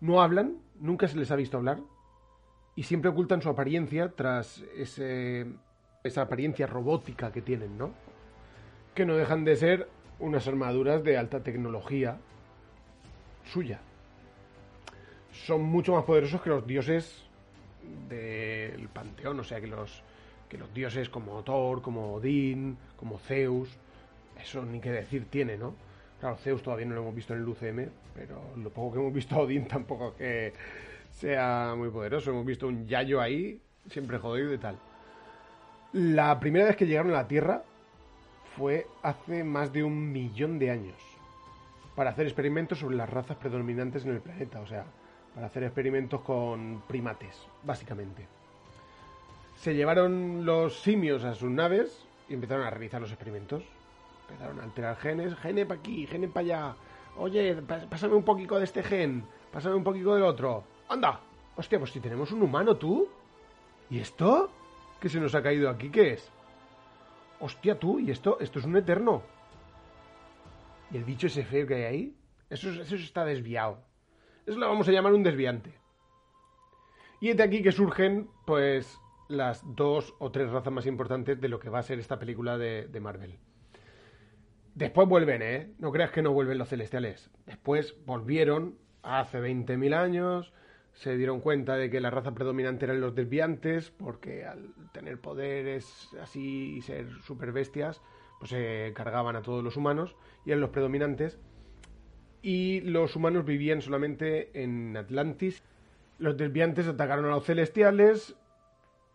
No 0.00 0.22
hablan, 0.22 0.58
nunca 0.78 1.08
se 1.08 1.16
les 1.16 1.32
ha 1.32 1.36
visto 1.36 1.56
hablar, 1.56 1.80
y 2.76 2.82
siempre 2.82 3.10
ocultan 3.10 3.40
su 3.40 3.48
apariencia 3.48 4.12
tras 4.14 4.58
ese, 4.76 5.46
esa 6.04 6.22
apariencia 6.22 6.66
robótica 6.66 7.32
que 7.32 7.40
tienen, 7.40 7.76
¿no? 7.78 7.92
Que 8.94 9.06
no 9.06 9.16
dejan 9.16 9.44
de 9.44 9.56
ser 9.56 9.88
unas 10.18 10.46
armaduras 10.46 11.02
de 11.02 11.16
alta 11.16 11.42
tecnología 11.42 12.18
suya. 13.44 13.80
Son 15.32 15.62
mucho 15.62 15.94
más 15.94 16.04
poderosos 16.04 16.42
que 16.42 16.50
los 16.50 16.66
dioses 16.66 17.24
del 18.08 18.88
panteón, 18.88 19.40
o 19.40 19.44
sea, 19.44 19.60
que 19.60 19.66
los, 19.66 20.02
que 20.48 20.58
los 20.58 20.72
dioses 20.74 21.08
como 21.08 21.42
Thor, 21.44 21.80
como 21.80 22.14
Odín, 22.14 22.76
como 22.96 23.18
Zeus, 23.18 23.70
eso 24.38 24.64
ni 24.64 24.80
que 24.80 24.90
decir 24.90 25.26
tiene, 25.30 25.56
¿no? 25.56 25.74
Claro, 26.20 26.36
Zeus 26.36 26.62
todavía 26.62 26.86
no 26.86 26.94
lo 26.94 27.02
hemos 27.02 27.14
visto 27.14 27.34
en 27.34 27.40
el 27.40 27.48
UCM, 27.48 27.90
pero 28.14 28.42
lo 28.56 28.70
poco 28.70 28.94
que 28.94 28.98
hemos 29.00 29.12
visto 29.14 29.34
a 29.34 29.40
Odín 29.40 29.66
tampoco 29.66 30.14
que 30.14 30.52
sea 31.16 31.74
muy 31.76 31.90
poderoso. 31.90 32.30
Hemos 32.30 32.46
visto 32.46 32.68
un 32.68 32.86
Yayo 32.86 33.20
ahí, 33.20 33.60
siempre 33.90 34.18
jodido 34.18 34.52
y 34.52 34.58
tal. 34.58 34.76
La 35.92 36.38
primera 36.38 36.66
vez 36.66 36.76
que 36.76 36.86
llegaron 36.86 37.12
a 37.12 37.16
la 37.16 37.28
Tierra 37.28 37.62
fue 38.56 38.86
hace 39.02 39.44
más 39.44 39.72
de 39.72 39.82
un 39.82 40.12
millón 40.12 40.58
de 40.58 40.70
años 40.70 40.96
para 41.94 42.10
hacer 42.10 42.26
experimentos 42.26 42.78
sobre 42.78 42.96
las 42.96 43.08
razas 43.08 43.36
predominantes 43.38 44.04
en 44.04 44.12
el 44.12 44.20
planeta, 44.20 44.60
o 44.60 44.66
sea, 44.66 44.84
para 45.34 45.46
hacer 45.46 45.64
experimentos 45.64 46.20
con 46.20 46.82
primates, 46.86 47.34
básicamente. 47.62 48.26
Se 49.56 49.74
llevaron 49.74 50.44
los 50.44 50.80
simios 50.80 51.24
a 51.24 51.34
sus 51.34 51.50
naves 51.50 52.04
y 52.28 52.34
empezaron 52.34 52.66
a 52.66 52.70
realizar 52.70 53.00
los 53.00 53.10
experimentos. 53.10 53.62
Empezaron 54.28 54.60
a 54.60 54.64
alterar 54.64 54.96
genes, 54.96 55.34
gene 55.36 55.64
para 55.64 55.80
aquí, 55.80 56.06
gene 56.06 56.28
para 56.28 56.44
allá. 56.44 56.76
Oye, 57.16 57.54
pásame 57.88 58.14
un 58.14 58.24
poquito 58.24 58.58
de 58.58 58.64
este 58.64 58.82
gen, 58.82 59.24
pásame 59.50 59.76
un 59.76 59.84
poquito 59.84 60.14
del 60.14 60.24
otro. 60.24 60.64
¡Anda! 60.88 61.20
Hostia, 61.56 61.78
pues 61.78 61.90
si 61.90 62.00
tenemos 62.00 62.30
un 62.32 62.42
humano, 62.42 62.76
tú. 62.76 63.08
¿Y 63.90 63.98
esto? 63.98 64.50
¿Qué 65.00 65.08
se 65.08 65.20
nos 65.20 65.34
ha 65.34 65.42
caído 65.42 65.68
aquí? 65.70 65.90
¿Qué 65.90 66.12
es? 66.12 66.30
Hostia, 67.40 67.78
tú, 67.78 67.98
¿y 67.98 68.10
esto? 68.10 68.38
Esto 68.40 68.58
es 68.58 68.64
un 68.64 68.76
eterno. 68.76 69.22
¿Y 70.90 70.96
el 70.96 71.04
bicho 71.04 71.26
ese 71.26 71.44
feo 71.44 71.66
que 71.66 71.74
hay 71.74 71.82
ahí? 71.82 72.16
Eso, 72.50 72.70
eso 72.70 72.94
está 72.94 73.24
desviado. 73.24 73.82
Eso 74.46 74.58
lo 74.58 74.68
vamos 74.68 74.88
a 74.88 74.92
llamar 74.92 75.12
un 75.12 75.22
desviante. 75.22 75.74
Y 77.20 77.30
es 77.30 77.36
de 77.36 77.42
aquí 77.42 77.62
que 77.62 77.72
surgen, 77.72 78.28
pues, 78.46 78.98
las 79.28 79.62
dos 79.74 80.14
o 80.18 80.30
tres 80.30 80.50
razas 80.50 80.72
más 80.72 80.86
importantes 80.86 81.40
de 81.40 81.48
lo 81.48 81.58
que 81.58 81.70
va 81.70 81.80
a 81.80 81.82
ser 81.82 81.98
esta 81.98 82.18
película 82.18 82.56
de, 82.58 82.86
de 82.86 83.00
Marvel. 83.00 83.38
Después 84.74 85.08
vuelven, 85.08 85.42
¿eh? 85.42 85.74
No 85.78 85.90
creas 85.90 86.10
que 86.10 86.22
no 86.22 86.32
vuelven 86.32 86.58
los 86.58 86.68
celestiales. 86.68 87.30
Después 87.46 87.96
volvieron 88.04 88.78
hace 89.02 89.40
20.000 89.40 89.94
años, 89.94 90.52
se 90.96 91.16
dieron 91.16 91.40
cuenta 91.40 91.76
de 91.76 91.90
que 91.90 92.00
la 92.00 92.10
raza 92.10 92.34
predominante 92.34 92.86
eran 92.86 93.02
los 93.02 93.14
desviantes, 93.14 93.90
porque 93.90 94.46
al 94.46 94.72
tener 94.92 95.20
poderes 95.20 96.08
así 96.22 96.76
y 96.76 96.82
ser 96.82 97.06
super 97.22 97.52
bestias, 97.52 98.00
pues 98.38 98.50
se 98.50 98.92
cargaban 98.94 99.36
a 99.36 99.42
todos 99.42 99.62
los 99.62 99.76
humanos 99.76 100.16
y 100.46 100.50
eran 100.50 100.62
los 100.62 100.70
predominantes. 100.70 101.38
Y 102.40 102.80
los 102.80 103.14
humanos 103.14 103.44
vivían 103.44 103.82
solamente 103.82 104.62
en 104.62 104.96
Atlantis. 104.96 105.62
Los 106.18 106.38
desviantes 106.38 106.88
atacaron 106.88 107.26
a 107.26 107.30
los 107.30 107.44
celestiales 107.44 108.34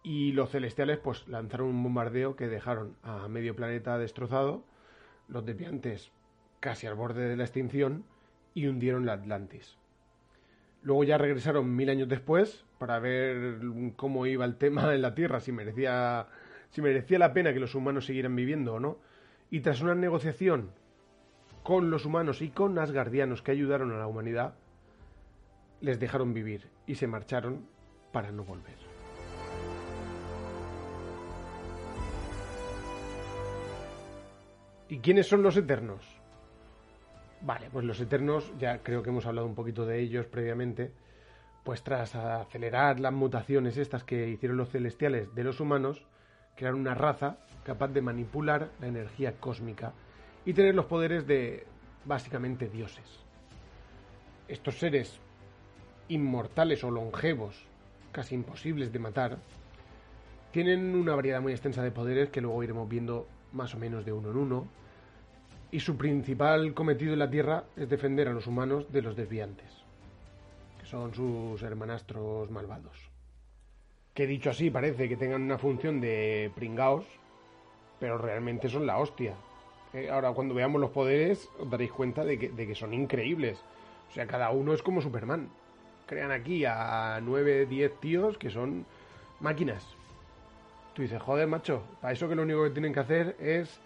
y 0.03 0.33
los 0.33 0.51
celestiales 0.51 0.99
pues 0.99 1.27
lanzaron 1.27 1.69
un 1.69 1.83
bombardeo 1.83 2.35
que 2.35 2.47
dejaron 2.47 2.95
a 3.01 3.27
medio 3.27 3.55
planeta 3.55 3.97
destrozado 3.97 4.63
los 5.27 5.45
desviantes 5.45 6.11
casi 6.59 6.85
al 6.85 6.93
borde 6.93 7.27
de 7.27 7.37
la 7.37 7.43
extinción 7.43 8.05
y 8.53 8.67
hundieron 8.67 9.07
la 9.07 9.13
Atlantis. 9.13 9.80
Luego 10.83 11.03
ya 11.03 11.17
regresaron 11.17 11.75
mil 11.75 11.89
años 11.89 12.09
después 12.09 12.65
para 12.79 12.99
ver 12.99 13.59
cómo 13.95 14.25
iba 14.25 14.45
el 14.45 14.55
tema 14.55 14.93
en 14.95 15.01
la 15.01 15.13
Tierra, 15.13 15.39
si 15.39 15.51
merecía, 15.51 16.27
si 16.71 16.81
merecía 16.81 17.19
la 17.19 17.33
pena 17.33 17.53
que 17.53 17.59
los 17.59 17.75
humanos 17.75 18.05
siguieran 18.05 18.35
viviendo 18.35 18.73
o 18.73 18.79
no. 18.79 18.97
Y 19.51 19.59
tras 19.59 19.81
una 19.81 19.93
negociación 19.93 20.71
con 21.63 21.91
los 21.91 22.05
humanos 22.05 22.41
y 22.41 22.49
con 22.49 22.79
asgardianos 22.79 23.41
que 23.41 23.51
ayudaron 23.51 23.91
a 23.91 23.97
la 23.97 24.07
humanidad, 24.07 24.55
les 25.81 25.99
dejaron 25.99 26.33
vivir 26.33 26.69
y 26.87 26.95
se 26.95 27.07
marcharon 27.07 27.67
para 28.11 28.31
no 28.31 28.43
volver. 28.43 28.77
¿Y 34.89 34.99
quiénes 34.99 35.27
son 35.27 35.43
los 35.43 35.55
eternos? 35.55 36.20
Vale, 37.43 37.69
pues 37.71 37.85
los 37.85 37.99
eternos, 37.99 38.51
ya 38.59 38.79
creo 38.79 39.01
que 39.01 39.09
hemos 39.09 39.25
hablado 39.25 39.47
un 39.47 39.55
poquito 39.55 39.85
de 39.85 39.99
ellos 39.99 40.27
previamente, 40.27 40.91
pues 41.63 41.83
tras 41.83 42.15
acelerar 42.15 42.99
las 42.99 43.13
mutaciones 43.13 43.77
estas 43.77 44.03
que 44.03 44.29
hicieron 44.29 44.57
los 44.57 44.69
celestiales 44.69 45.33
de 45.33 45.43
los 45.43 45.59
humanos, 45.59 46.05
crearon 46.55 46.81
una 46.81 46.93
raza 46.93 47.37
capaz 47.63 47.89
de 47.89 48.01
manipular 48.01 48.69
la 48.79 48.87
energía 48.87 49.39
cósmica 49.39 49.93
y 50.45 50.53
tener 50.53 50.75
los 50.75 50.85
poderes 50.85 51.25
de 51.25 51.65
básicamente 52.05 52.69
dioses. 52.69 53.05
Estos 54.47 54.77
seres 54.77 55.19
inmortales 56.09 56.83
o 56.83 56.91
longevos 56.91 57.67
casi 58.11 58.35
imposibles 58.35 58.91
de 58.91 58.99
matar, 58.99 59.37
tienen 60.51 60.95
una 60.95 61.15
variedad 61.15 61.41
muy 61.41 61.53
extensa 61.53 61.81
de 61.81 61.91
poderes 61.91 62.29
que 62.29 62.41
luego 62.41 62.63
iremos 62.63 62.87
viendo 62.87 63.27
más 63.53 63.73
o 63.73 63.79
menos 63.79 64.05
de 64.05 64.11
uno 64.11 64.31
en 64.31 64.37
uno. 64.37 64.67
Y 65.71 65.79
su 65.79 65.95
principal 65.95 66.73
cometido 66.73 67.13
en 67.13 67.19
la 67.19 67.29
Tierra 67.29 67.63
es 67.77 67.89
defender 67.89 68.27
a 68.27 68.33
los 68.33 68.45
humanos 68.45 68.91
de 68.91 69.01
los 69.01 69.15
desviantes, 69.15 69.71
que 70.77 70.85
son 70.85 71.13
sus 71.13 71.63
hermanastros 71.63 72.51
malvados. 72.51 73.09
Que 74.13 74.27
dicho 74.27 74.49
así 74.49 74.69
parece 74.69 75.07
que 75.07 75.15
tengan 75.15 75.41
una 75.41 75.57
función 75.57 76.01
de 76.01 76.51
pringaos, 76.55 77.05
pero 78.01 78.17
realmente 78.17 78.67
son 78.67 78.85
la 78.85 78.97
hostia. 78.97 79.33
Eh, 79.93 80.09
ahora, 80.09 80.33
cuando 80.33 80.53
veamos 80.53 80.81
los 80.81 80.91
poderes, 80.91 81.49
os 81.57 81.69
daréis 81.69 81.93
cuenta 81.93 82.25
de 82.25 82.37
que, 82.37 82.49
de 82.49 82.67
que 82.67 82.75
son 82.75 82.93
increíbles. 82.93 83.57
O 84.09 84.13
sea, 84.13 84.27
cada 84.27 84.49
uno 84.49 84.73
es 84.73 84.83
como 84.83 85.01
Superman. 85.01 85.49
Crean 86.05 86.31
aquí 86.31 86.65
a 86.65 87.21
9, 87.23 87.65
10 87.67 87.99
tíos 88.01 88.37
que 88.37 88.49
son 88.49 88.85
máquinas. 89.39 89.85
Tú 90.93 91.01
dices, 91.01 91.21
joder, 91.21 91.47
macho, 91.47 91.83
para 92.01 92.11
eso 92.11 92.27
que 92.27 92.35
lo 92.35 92.43
único 92.43 92.63
que 92.65 92.71
tienen 92.71 92.93
que 92.93 92.99
hacer 92.99 93.37
es 93.39 93.79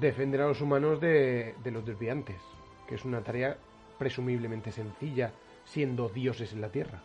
defender 0.00 0.40
a 0.40 0.48
los 0.48 0.60
humanos 0.60 1.00
de, 1.00 1.54
los 1.64 1.84
desviantes, 1.84 2.40
que 2.88 2.96
es 2.96 3.04
una 3.04 3.22
tarea 3.22 3.56
presumiblemente 3.98 4.72
sencilla, 4.72 5.32
siendo 5.64 6.08
dioses 6.08 6.52
en 6.52 6.60
la 6.60 6.70
Tierra. 6.70 7.02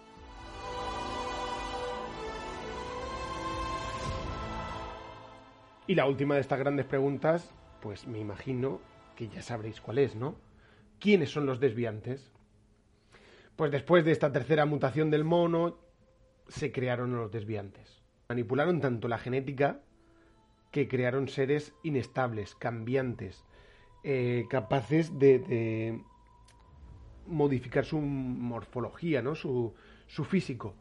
Y 5.87 5.95
la 5.95 6.05
última 6.05 6.35
de 6.35 6.41
estas 6.41 6.59
grandes 6.59 6.85
preguntas, 6.85 7.53
pues 7.81 8.07
me 8.07 8.19
imagino 8.19 8.79
que 9.15 9.27
ya 9.27 9.41
sabréis 9.41 9.81
cuál 9.81 9.99
es, 9.99 10.15
¿no? 10.15 10.35
¿Quiénes 10.99 11.31
son 11.31 11.45
los 11.45 11.59
desviantes? 11.59 12.31
Pues 13.55 13.71
después 13.71 14.05
de 14.05 14.11
esta 14.11 14.31
tercera 14.31 14.65
mutación 14.65 15.09
del 15.09 15.23
mono, 15.23 15.79
se 16.47 16.71
crearon 16.71 17.15
los 17.15 17.31
desviantes. 17.31 18.01
Manipularon 18.27 18.81
tanto 18.81 19.07
la 19.07 19.17
genética 19.17 19.79
que 20.71 20.87
crearon 20.87 21.27
seres 21.27 21.73
inestables, 21.83 22.55
cambiantes, 22.55 23.43
eh, 24.03 24.45
capaces 24.49 25.17
de, 25.17 26.01
modificar 27.25 27.85
su 27.85 27.99
morfología, 27.99 29.21
¿no? 29.21 29.35
su, 29.35 29.73
su 30.07 30.25
físico. 30.25 30.75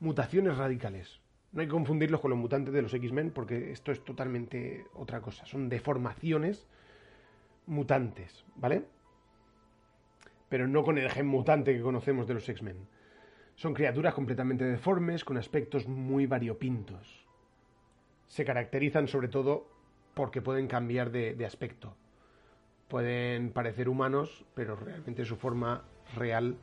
Mutaciones 0.00 0.56
radicales. 0.56 1.20
No 1.52 1.60
hay 1.60 1.66
que 1.66 1.72
confundirlos 1.72 2.20
con 2.20 2.30
los 2.30 2.38
mutantes 2.38 2.74
de 2.74 2.82
los 2.82 2.92
X-Men 2.94 3.30
porque 3.30 3.72
esto 3.72 3.90
es 3.90 4.04
totalmente 4.04 4.86
otra 4.94 5.20
cosa. 5.20 5.46
Son 5.46 5.68
deformaciones 5.68 6.68
mutantes, 7.66 8.44
¿vale? 8.56 8.84
Pero 10.48 10.68
no 10.68 10.82
con 10.82 10.98
el 10.98 11.10
gen 11.10 11.26
mutante 11.26 11.74
que 11.74 11.82
conocemos 11.82 12.26
de 12.26 12.34
los 12.34 12.48
X-Men. 12.48 12.76
Son 13.54 13.74
criaturas 13.74 14.14
completamente 14.14 14.64
deformes, 14.64 15.24
con 15.24 15.36
aspectos 15.36 15.88
muy 15.88 16.26
variopintos. 16.26 17.27
Se 18.28 18.44
caracterizan 18.44 19.08
sobre 19.08 19.28
todo 19.28 19.68
porque 20.14 20.40
pueden 20.40 20.68
cambiar 20.68 21.10
de, 21.10 21.44
aspecto. 21.44 21.96
Pueden 22.88 23.50
parecer 23.52 23.88
humanos, 23.88 24.44
pero 24.54 24.76
realmente 24.76 25.24
su 25.24 25.36
forma 25.36 25.84
real 26.14 26.56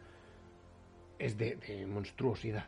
es 1.20 1.38
de, 1.38 1.56
de 1.56 1.86
monstruosidad 1.86 2.66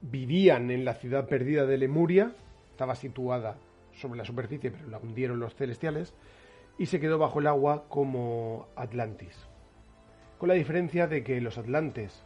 vivían 0.00 0.70
en 0.70 0.84
la 0.84 0.94
ciudad 0.94 1.28
perdida 1.28 1.66
de 1.66 1.78
Lemuria, 1.78 2.32
estaba 2.70 2.94
situada 2.94 3.56
sobre 3.94 4.18
la 4.18 4.24
superficie, 4.24 4.70
pero 4.70 4.88
la 4.88 4.98
hundieron 4.98 5.40
los 5.40 5.54
celestiales, 5.54 6.14
y 6.78 6.86
se 6.86 7.00
quedó 7.00 7.18
bajo 7.18 7.40
el 7.40 7.46
agua 7.46 7.84
como 7.88 8.68
Atlantis. 8.76 9.46
Con 10.38 10.48
la 10.48 10.54
diferencia 10.54 11.06
de 11.06 11.22
que 11.22 11.40
los 11.40 11.58
atlantes 11.58 12.24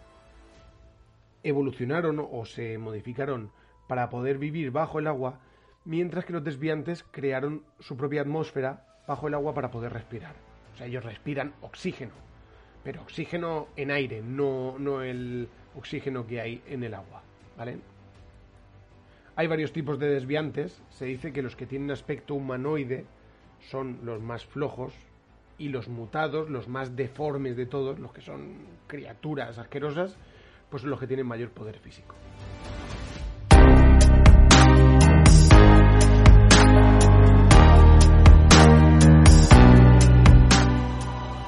evolucionaron 1.42 2.24
o 2.30 2.44
se 2.44 2.78
modificaron 2.78 3.50
para 3.88 4.08
poder 4.08 4.38
vivir 4.38 4.70
bajo 4.70 5.00
el 5.00 5.08
agua, 5.08 5.40
mientras 5.84 6.24
que 6.24 6.32
los 6.32 6.44
desviantes 6.44 7.04
crearon 7.10 7.62
su 7.80 7.96
propia 7.96 8.22
atmósfera 8.22 8.84
bajo 9.06 9.28
el 9.28 9.34
agua 9.34 9.54
para 9.54 9.70
poder 9.70 9.92
respirar. 9.92 10.34
O 10.72 10.76
sea, 10.76 10.86
ellos 10.86 11.04
respiran 11.04 11.54
oxígeno, 11.60 12.12
pero 12.82 13.02
oxígeno 13.02 13.68
en 13.76 13.90
aire, 13.90 14.22
no, 14.22 14.78
no 14.78 15.02
el 15.02 15.48
oxígeno 15.76 16.26
que 16.26 16.40
hay 16.40 16.62
en 16.66 16.82
el 16.82 16.94
agua. 16.94 17.22
¿Vale? 17.56 17.78
Hay 19.36 19.46
varios 19.46 19.72
tipos 19.72 19.98
de 19.98 20.08
desviantes. 20.08 20.80
Se 20.90 21.04
dice 21.06 21.32
que 21.32 21.42
los 21.42 21.56
que 21.56 21.66
tienen 21.66 21.90
aspecto 21.90 22.34
humanoide 22.34 23.04
son 23.60 24.00
los 24.04 24.20
más 24.20 24.44
flojos 24.44 24.92
y 25.58 25.68
los 25.68 25.88
mutados, 25.88 26.50
los 26.50 26.68
más 26.68 26.96
deformes 26.96 27.56
de 27.56 27.66
todos, 27.66 27.98
los 27.98 28.12
que 28.12 28.20
son 28.20 28.56
criaturas 28.86 29.58
asquerosas, 29.58 30.16
pues 30.70 30.82
son 30.82 30.90
los 30.90 31.00
que 31.00 31.06
tienen 31.06 31.26
mayor 31.26 31.50
poder 31.50 31.78
físico. 31.78 32.14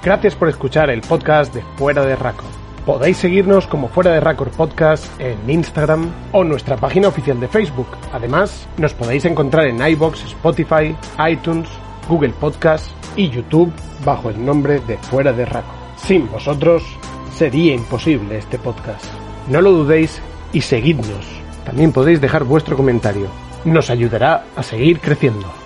Gracias 0.06 0.36
por 0.36 0.48
escuchar 0.48 0.88
el 0.88 1.00
podcast 1.00 1.52
de 1.52 1.62
Fuera 1.76 2.06
de 2.06 2.14
Raco. 2.14 2.44
Podéis 2.84 3.16
seguirnos 3.16 3.66
como 3.66 3.88
Fuera 3.88 4.12
de 4.12 4.20
Record 4.20 4.52
Podcast 4.52 5.04
en 5.20 5.50
Instagram 5.50 6.12
o 6.30 6.44
nuestra 6.44 6.76
página 6.76 7.08
oficial 7.08 7.40
de 7.40 7.48
Facebook. 7.48 7.88
Además, 8.12 8.68
nos 8.78 8.94
podéis 8.94 9.24
encontrar 9.24 9.66
en 9.66 9.84
iBox, 9.84 10.22
Spotify, 10.26 10.96
iTunes, 11.28 11.68
Google 12.08 12.32
Podcast 12.38 12.86
y 13.16 13.30
YouTube 13.30 13.72
bajo 14.04 14.30
el 14.30 14.44
nombre 14.44 14.78
de 14.78 14.96
Fuera 14.96 15.32
de 15.32 15.44
Raco. 15.44 15.74
Sin 15.96 16.30
vosotros 16.30 16.84
sería 17.34 17.74
imposible 17.74 18.38
este 18.38 18.60
podcast. 18.60 19.06
No 19.48 19.60
lo 19.60 19.72
dudéis 19.72 20.22
y 20.52 20.60
seguidnos. 20.60 21.26
También 21.64 21.90
podéis 21.90 22.20
dejar 22.20 22.44
vuestro 22.44 22.76
comentario. 22.76 23.26
Nos 23.64 23.90
ayudará 23.90 24.44
a 24.54 24.62
seguir 24.62 25.00
creciendo. 25.00 25.65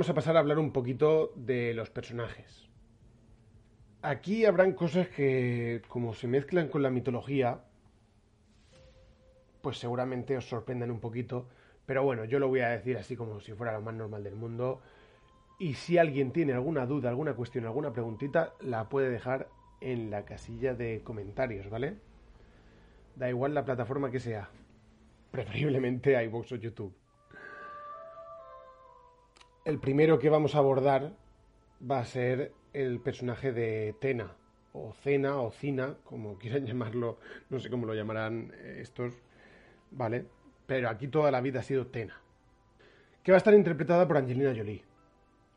Vamos 0.00 0.08
a 0.08 0.14
pasar 0.14 0.34
a 0.38 0.40
hablar 0.40 0.58
un 0.58 0.72
poquito 0.72 1.30
de 1.36 1.74
los 1.74 1.90
personajes. 1.90 2.70
Aquí 4.00 4.46
habrán 4.46 4.72
cosas 4.72 5.08
que, 5.08 5.82
como 5.88 6.14
se 6.14 6.26
mezclan 6.26 6.68
con 6.68 6.82
la 6.82 6.88
mitología, 6.88 7.60
pues 9.60 9.76
seguramente 9.76 10.38
os 10.38 10.48
sorprendan 10.48 10.90
un 10.90 11.00
poquito. 11.00 11.48
Pero 11.84 12.02
bueno, 12.02 12.24
yo 12.24 12.38
lo 12.38 12.48
voy 12.48 12.60
a 12.60 12.70
decir 12.70 12.96
así 12.96 13.14
como 13.14 13.40
si 13.40 13.52
fuera 13.52 13.74
lo 13.74 13.82
más 13.82 13.94
normal 13.94 14.24
del 14.24 14.36
mundo. 14.36 14.80
Y 15.58 15.74
si 15.74 15.98
alguien 15.98 16.32
tiene 16.32 16.54
alguna 16.54 16.86
duda, 16.86 17.10
alguna 17.10 17.34
cuestión, 17.34 17.66
alguna 17.66 17.92
preguntita, 17.92 18.54
la 18.60 18.88
puede 18.88 19.10
dejar 19.10 19.50
en 19.82 20.10
la 20.10 20.24
casilla 20.24 20.72
de 20.72 21.02
comentarios, 21.04 21.68
¿vale? 21.68 21.98
Da 23.16 23.28
igual 23.28 23.52
la 23.52 23.66
plataforma 23.66 24.10
que 24.10 24.18
sea. 24.18 24.48
Preferiblemente 25.30 26.24
iVoox 26.24 26.52
o 26.52 26.56
YouTube. 26.56 26.99
El 29.70 29.78
primero 29.78 30.18
que 30.18 30.28
vamos 30.28 30.56
a 30.56 30.58
abordar 30.58 31.12
va 31.88 32.00
a 32.00 32.04
ser 32.04 32.52
el 32.72 32.98
personaje 32.98 33.52
de 33.52 33.94
Tena, 34.00 34.34
o 34.72 34.92
Cena, 34.94 35.40
o 35.40 35.52
Cina, 35.52 35.94
como 36.02 36.36
quieran 36.40 36.66
llamarlo, 36.66 37.18
no 37.50 37.60
sé 37.60 37.70
cómo 37.70 37.86
lo 37.86 37.94
llamarán 37.94 38.52
estos, 38.78 39.14
¿vale? 39.92 40.26
Pero 40.66 40.88
aquí 40.88 41.06
toda 41.06 41.30
la 41.30 41.40
vida 41.40 41.60
ha 41.60 41.62
sido 41.62 41.86
Tena, 41.86 42.20
que 43.22 43.30
va 43.30 43.36
a 43.36 43.38
estar 43.38 43.54
interpretada 43.54 44.08
por 44.08 44.16
Angelina 44.16 44.52
Jolie. 44.56 44.82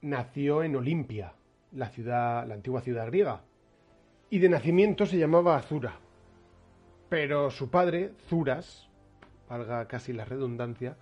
Nació 0.04 0.62
en 0.62 0.76
Olimpia, 0.76 1.34
la 1.72 1.90
ciudad, 1.90 2.46
la 2.46 2.54
antigua 2.54 2.82
ciudad 2.82 3.08
griega, 3.08 3.42
y 4.30 4.38
de 4.38 4.50
nacimiento 4.50 5.08
se 5.08 5.18
llamaba 5.18 5.58
Azura. 5.58 5.98
Pero 7.10 7.50
su 7.50 7.72
padre, 7.72 8.12
Zuras, 8.30 8.88
valga 9.50 9.88
casi 9.88 10.14
la 10.14 10.24
redundancia, 10.24 10.98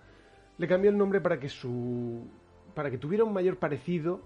le 0.56 0.66
cambió 0.66 0.90
el 0.90 0.96
nombre 0.96 1.20
para 1.20 1.38
que 1.38 1.50
su 1.50 2.26
para 2.74 2.90
que 2.90 2.98
tuviera 2.98 3.24
un 3.24 3.32
mayor 3.32 3.56
parecido 3.58 4.20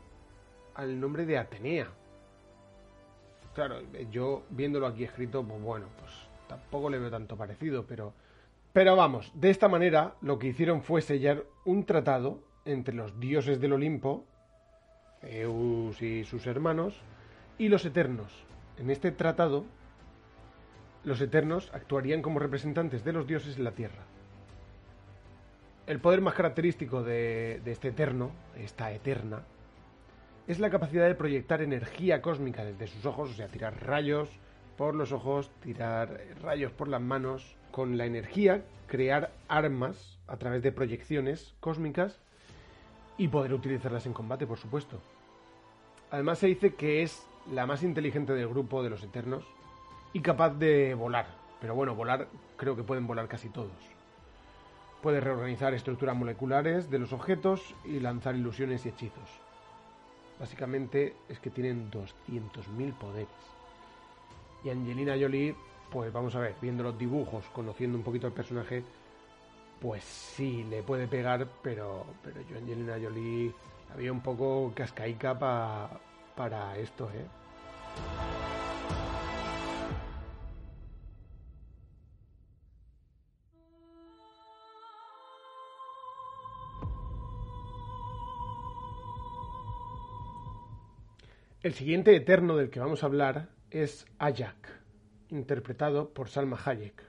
al 0.75 1.01
nombre 1.01 1.27
de 1.27 1.39
Atenea. 1.39 1.89
Claro, 3.55 3.81
yo 4.11 4.43
viéndolo 4.51 4.87
aquí 4.87 5.05
escrito, 5.05 5.43
pues 5.43 5.61
bueno, 5.63 5.87
pues 5.99 6.13
tampoco 6.49 6.91
le 6.91 6.99
veo 6.99 7.11
tanto 7.11 7.37
parecido, 7.37 7.87
pero 7.87 8.13
pero 8.77 8.95
vamos, 8.95 9.33
de 9.35 9.49
esta 9.49 9.69
manera 9.69 10.17
lo 10.21 10.39
que 10.39 10.49
hicieron 10.49 10.83
fue 10.83 11.01
sellar 11.01 11.45
un 11.65 11.87
tratado 11.87 12.43
entre 12.67 12.95
los 12.95 13.19
dioses 13.19 13.59
del 13.59 13.73
Olimpo, 13.73 14.27
Zeus 15.23 16.03
y 16.03 16.25
sus 16.25 16.47
hermanos, 16.47 16.95
y 17.57 17.71
los 17.71 17.87
Eternos. 17.87 18.45
En 18.77 18.91
este 18.91 19.13
tratado, 19.13 19.65
los 21.05 21.23
Eternos 21.23 21.71
actuarían 21.73 22.21
como 22.21 22.39
representantes 22.39 23.03
de 23.03 23.15
los 23.15 23.27
dioses 23.27 23.57
en 23.57 23.65
la 23.65 23.73
Tierra. 23.73 24.05
El 25.87 26.01
poder 26.01 26.21
más 26.21 26.35
característico 26.35 27.03
de, 27.03 27.61
de, 27.65 27.73
este 27.73 27.89
eterno, 27.89 28.33
esta 28.57 28.91
eterna, 28.93 29.43
es 30.49 30.59
la 30.59 30.71
capacidad 30.71 31.07
de 31.07 31.15
proyectar 31.15 31.63
energía 31.63 32.21
cósmica 32.23 32.65
desde 32.65 32.87
sus 32.89 33.07
ojos, 33.07 33.31
o 33.31 33.35
sea, 33.35 33.49
tirar 33.49 33.85
rayos 33.85 34.29
por 34.77 34.95
los 34.95 35.13
ojos, 35.13 35.51
tirar 35.61 36.21
rayos 36.43 36.73
por 36.73 36.89
las 36.89 37.01
manos, 37.01 37.57
con 37.71 37.99
la 37.99 38.07
energía 38.07 38.65
crear 38.87 39.33
armas 39.49 40.19
a 40.27 40.37
través 40.37 40.63
de 40.63 40.73
proyecciones 40.73 41.55
cósmicas 41.61 42.21
y 43.19 43.29
poder 43.29 43.53
utilizarlas 43.53 44.07
en 44.07 44.13
combate, 44.13 44.47
por 44.47 44.59
supuesto. 44.59 45.01
Además 46.11 46.39
se 46.39 46.47
dice 46.47 46.75
que 46.75 47.03
es 47.03 47.27
la 47.53 47.67
más 47.67 47.83
inteligente 47.83 48.33
del 48.33 48.49
grupo 48.49 48.83
de 48.83 48.91
los 48.91 49.03
Eternos 49.03 49.45
y 50.13 50.21
capaz 50.21 50.51
de 50.51 50.95
volar. 50.95 51.27
Pero 51.61 51.75
bueno, 51.75 51.95
volar 51.95 52.29
creo 52.57 52.77
que 52.77 52.83
pueden 52.83 53.07
volar 53.07 53.29
casi 53.29 53.49
todos. 53.49 53.96
Puede 55.07 55.21
reorganizar 55.21 55.73
estructuras 55.73 56.17
moleculares 56.17 56.91
de 56.91 56.99
los 56.99 57.13
objetos 57.13 57.77
y 57.85 58.01
lanzar 58.01 58.35
ilusiones 58.35 58.85
y 58.85 58.89
hechizos. 58.89 59.31
Básicamente 60.41 61.15
es 61.29 61.39
que 61.39 61.49
tienen 61.49 61.93
200.000 61.93 62.93
poderes. 62.95 63.29
Y 64.65 64.71
Angelina 64.71 65.13
Jolie, 65.13 65.55
pues 65.93 66.13
vamos 66.13 66.35
a 66.35 66.41
ver, 66.41 66.57
viendo 66.61 66.83
los 66.83 66.99
dibujos, 66.99 67.45
conociendo 67.53 67.97
un 67.97 68.03
poquito 68.03 68.27
al 68.27 68.33
personaje, 68.33 68.83
pues 69.81 70.03
sí, 70.03 70.65
le 70.65 70.83
puede 70.83 71.07
pegar, 71.07 71.47
pero, 71.63 72.05
pero 72.25 72.41
yo 72.51 72.59
Angelina 72.59 72.95
Jolie 73.01 73.55
había 73.95 74.11
un 74.11 74.23
poco 74.23 74.73
cascaica 74.75 75.39
para 75.39 76.79
esto, 76.79 77.09
¿eh? 77.15 78.36
El 91.67 91.75
siguiente 91.75 92.15
eterno 92.15 92.57
del 92.57 92.71
que 92.71 92.79
vamos 92.79 93.03
a 93.03 93.07
hablar 93.07 93.49
es 93.73 94.07
Ajak, 94.21 94.69
interpretado 95.31 96.11
por 96.11 96.29
Salma 96.29 96.57
Hayek. 96.65 97.03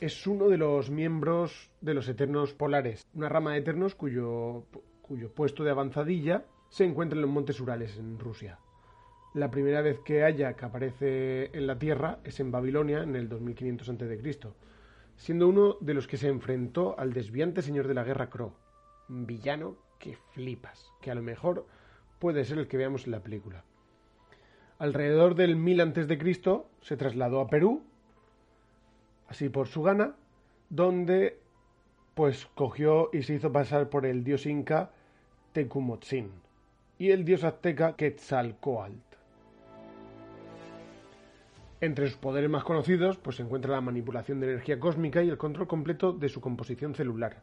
Es 0.00 0.26
uno 0.26 0.48
de 0.48 0.56
los 0.56 0.88
miembros 0.88 1.70
de 1.82 1.92
los 1.92 2.08
Eternos 2.08 2.54
Polares, 2.54 3.06
una 3.12 3.28
rama 3.28 3.52
de 3.52 3.58
Eternos 3.58 3.94
cuyo, 3.94 4.64
cuyo 5.02 5.30
puesto 5.30 5.62
de 5.62 5.72
avanzadilla 5.72 6.46
se 6.70 6.86
encuentra 6.86 7.16
en 7.18 7.20
los 7.20 7.30
Montes 7.30 7.60
Urales, 7.60 7.98
en 7.98 8.18
Rusia. 8.18 8.58
La 9.34 9.50
primera 9.50 9.82
vez 9.82 9.98
que 9.98 10.24
Ajak 10.24 10.62
aparece 10.62 11.50
en 11.52 11.66
la 11.66 11.78
Tierra 11.78 12.20
es 12.24 12.40
en 12.40 12.50
Babilonia, 12.50 13.02
en 13.02 13.14
el 13.14 13.28
2500 13.28 13.90
a.C., 13.90 14.38
siendo 15.16 15.48
uno 15.48 15.76
de 15.82 15.92
los 15.92 16.06
que 16.06 16.16
se 16.16 16.28
enfrentó 16.28 16.98
al 16.98 17.12
desviante 17.12 17.60
señor 17.60 17.88
de 17.88 17.94
la 17.94 18.04
guerra 18.04 18.30
Kro, 18.30 18.54
un 19.10 19.26
villano 19.26 19.76
que 19.98 20.16
flipas, 20.32 20.90
que 21.02 21.10
a 21.10 21.14
lo 21.14 21.22
mejor 21.22 21.66
puede 22.22 22.44
ser 22.44 22.58
el 22.58 22.68
que 22.68 22.76
veamos 22.76 23.06
en 23.06 23.10
la 23.10 23.18
película. 23.18 23.64
Alrededor 24.78 25.34
del 25.34 25.56
1000 25.56 25.80
a.C. 25.80 26.62
se 26.80 26.96
trasladó 26.96 27.40
a 27.40 27.48
Perú, 27.48 27.82
así 29.26 29.48
por 29.48 29.66
su 29.66 29.82
gana, 29.82 30.14
donde 30.70 31.40
pues 32.14 32.46
cogió 32.54 33.10
y 33.12 33.24
se 33.24 33.34
hizo 33.34 33.50
pasar 33.50 33.88
por 33.88 34.06
el 34.06 34.22
dios 34.22 34.46
inca 34.46 34.92
Tecumotzin 35.52 36.30
y 36.96 37.10
el 37.10 37.24
dios 37.24 37.42
azteca 37.42 37.96
Quetzalcoatl. 37.96 38.92
Entre 41.80 42.06
sus 42.06 42.18
poderes 42.18 42.48
más 42.48 42.62
conocidos 42.62 43.16
pues, 43.16 43.34
se 43.34 43.42
encuentra 43.42 43.72
la 43.72 43.80
manipulación 43.80 44.38
de 44.38 44.52
energía 44.52 44.78
cósmica 44.78 45.24
y 45.24 45.28
el 45.28 45.38
control 45.38 45.66
completo 45.66 46.12
de 46.12 46.28
su 46.28 46.40
composición 46.40 46.94
celular, 46.94 47.42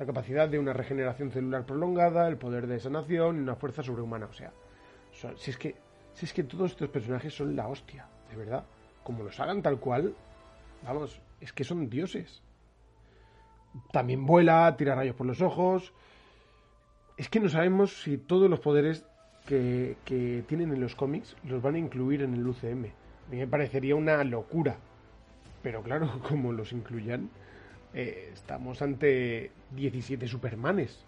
la 0.00 0.06
capacidad 0.06 0.48
de 0.48 0.58
una 0.58 0.72
regeneración 0.72 1.30
celular 1.30 1.66
prolongada, 1.66 2.26
el 2.26 2.38
poder 2.38 2.66
de 2.66 2.80
sanación 2.80 3.36
y 3.36 3.40
una 3.40 3.54
fuerza 3.54 3.82
sobrehumana. 3.82 4.24
O 4.24 4.32
sea, 4.32 4.50
si, 5.36 5.50
es 5.50 5.58
que, 5.58 5.76
es 6.18 6.32
que 6.32 6.42
todos 6.42 6.70
estos 6.70 6.88
personajes 6.88 7.34
son 7.34 7.54
la 7.54 7.68
hostia, 7.68 8.08
de 8.30 8.36
verdad. 8.36 8.64
Como 9.04 9.22
los 9.22 9.38
hagan 9.38 9.60
tal 9.60 9.78
cual, 9.78 10.14
vamos, 10.82 11.20
es 11.38 11.52
que 11.52 11.64
son 11.64 11.90
dioses. 11.90 12.42
También 13.92 14.24
vuela, 14.24 14.74
tira 14.78 14.94
rayos 14.94 15.14
por 15.14 15.26
los 15.26 15.42
ojos. 15.42 15.92
Es 17.18 17.28
que 17.28 17.38
no 17.38 17.50
sabemos 17.50 18.00
si 18.02 18.16
todos 18.16 18.48
los 18.48 18.60
poderes 18.60 19.04
que, 19.44 19.98
que 20.06 20.42
tienen 20.48 20.72
en 20.72 20.80
los 20.80 20.94
cómics 20.94 21.36
los 21.44 21.60
van 21.60 21.74
a 21.74 21.78
incluir 21.78 22.22
en 22.22 22.32
el 22.32 22.46
UCM. 22.46 22.86
A 22.86 23.30
mí 23.30 23.36
me 23.36 23.46
parecería 23.46 23.96
una 23.96 24.24
locura. 24.24 24.78
Pero 25.62 25.82
claro, 25.82 26.22
como 26.26 26.54
los 26.54 26.72
incluyan, 26.72 27.28
eh, 27.92 28.30
estamos 28.32 28.82
ante 28.82 29.50
17 29.72 30.28
Supermanes. 30.28 31.04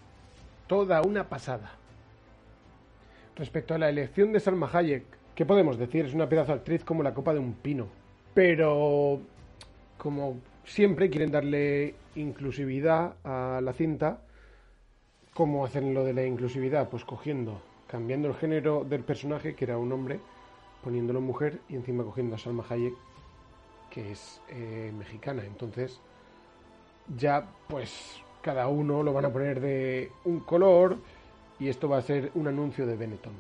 Toda 0.67 1.03
una 1.03 1.29
pasada. 1.29 1.73
Respecto 3.37 3.75
a 3.75 3.79
la 3.79 3.89
elección 3.89 4.33
de 4.33 4.41
Salma 4.41 4.71
Hayek, 4.73 5.05
¿qué 5.35 5.47
podemos 5.47 5.79
decir? 5.79 6.05
Es 6.07 6.15
una 6.15 6.29
pedazo 6.29 6.53
actriz 6.53 6.85
como 6.85 7.03
la 7.03 7.15
copa 7.15 7.33
de 7.33 7.41
un 7.41 7.55
pino. 7.55 7.89
Pero, 8.35 9.21
como 9.99 10.39
siempre, 10.65 11.11
quieren 11.11 11.31
darle 11.31 11.95
inclusividad 12.15 13.15
a 13.25 13.61
la 13.63 13.73
cinta. 13.73 14.23
¿Cómo 15.35 15.65
hacen 15.65 15.95
lo 15.95 16.05
de 16.05 16.13
la 16.13 16.25
inclusividad? 16.27 16.89
Pues 16.89 17.05
cogiendo, 17.05 17.63
cambiando 17.87 18.29
el 18.29 18.35
género 18.35 18.85
del 18.85 19.03
personaje, 19.03 19.55
que 19.55 19.65
era 19.65 19.79
un 19.79 19.93
hombre, 19.93 20.21
poniéndolo 20.83 21.21
mujer 21.21 21.61
y 21.69 21.77
encima 21.77 22.05
cogiendo 22.05 22.35
a 22.35 22.39
Salma 22.39 22.65
Hayek, 22.69 22.95
que 23.91 24.13
es 24.13 24.43
eh, 24.51 24.93
mexicana. 24.97 25.45
Entonces, 25.47 26.01
ya 27.17 27.47
pues 27.69 28.21
cada 28.43 28.69
uno 28.69 29.03
lo 29.03 29.13
van 29.13 29.25
a 29.25 29.33
poner 29.33 29.61
de 29.61 30.11
un 30.25 30.41
color 30.41 30.99
y 31.59 31.69
esto 31.69 31.89
va 31.89 31.99
a 31.99 32.03
ser 32.03 32.31
un 32.35 32.49
anuncio 32.49 32.87
de 32.87 32.97
Benetton. 32.97 33.35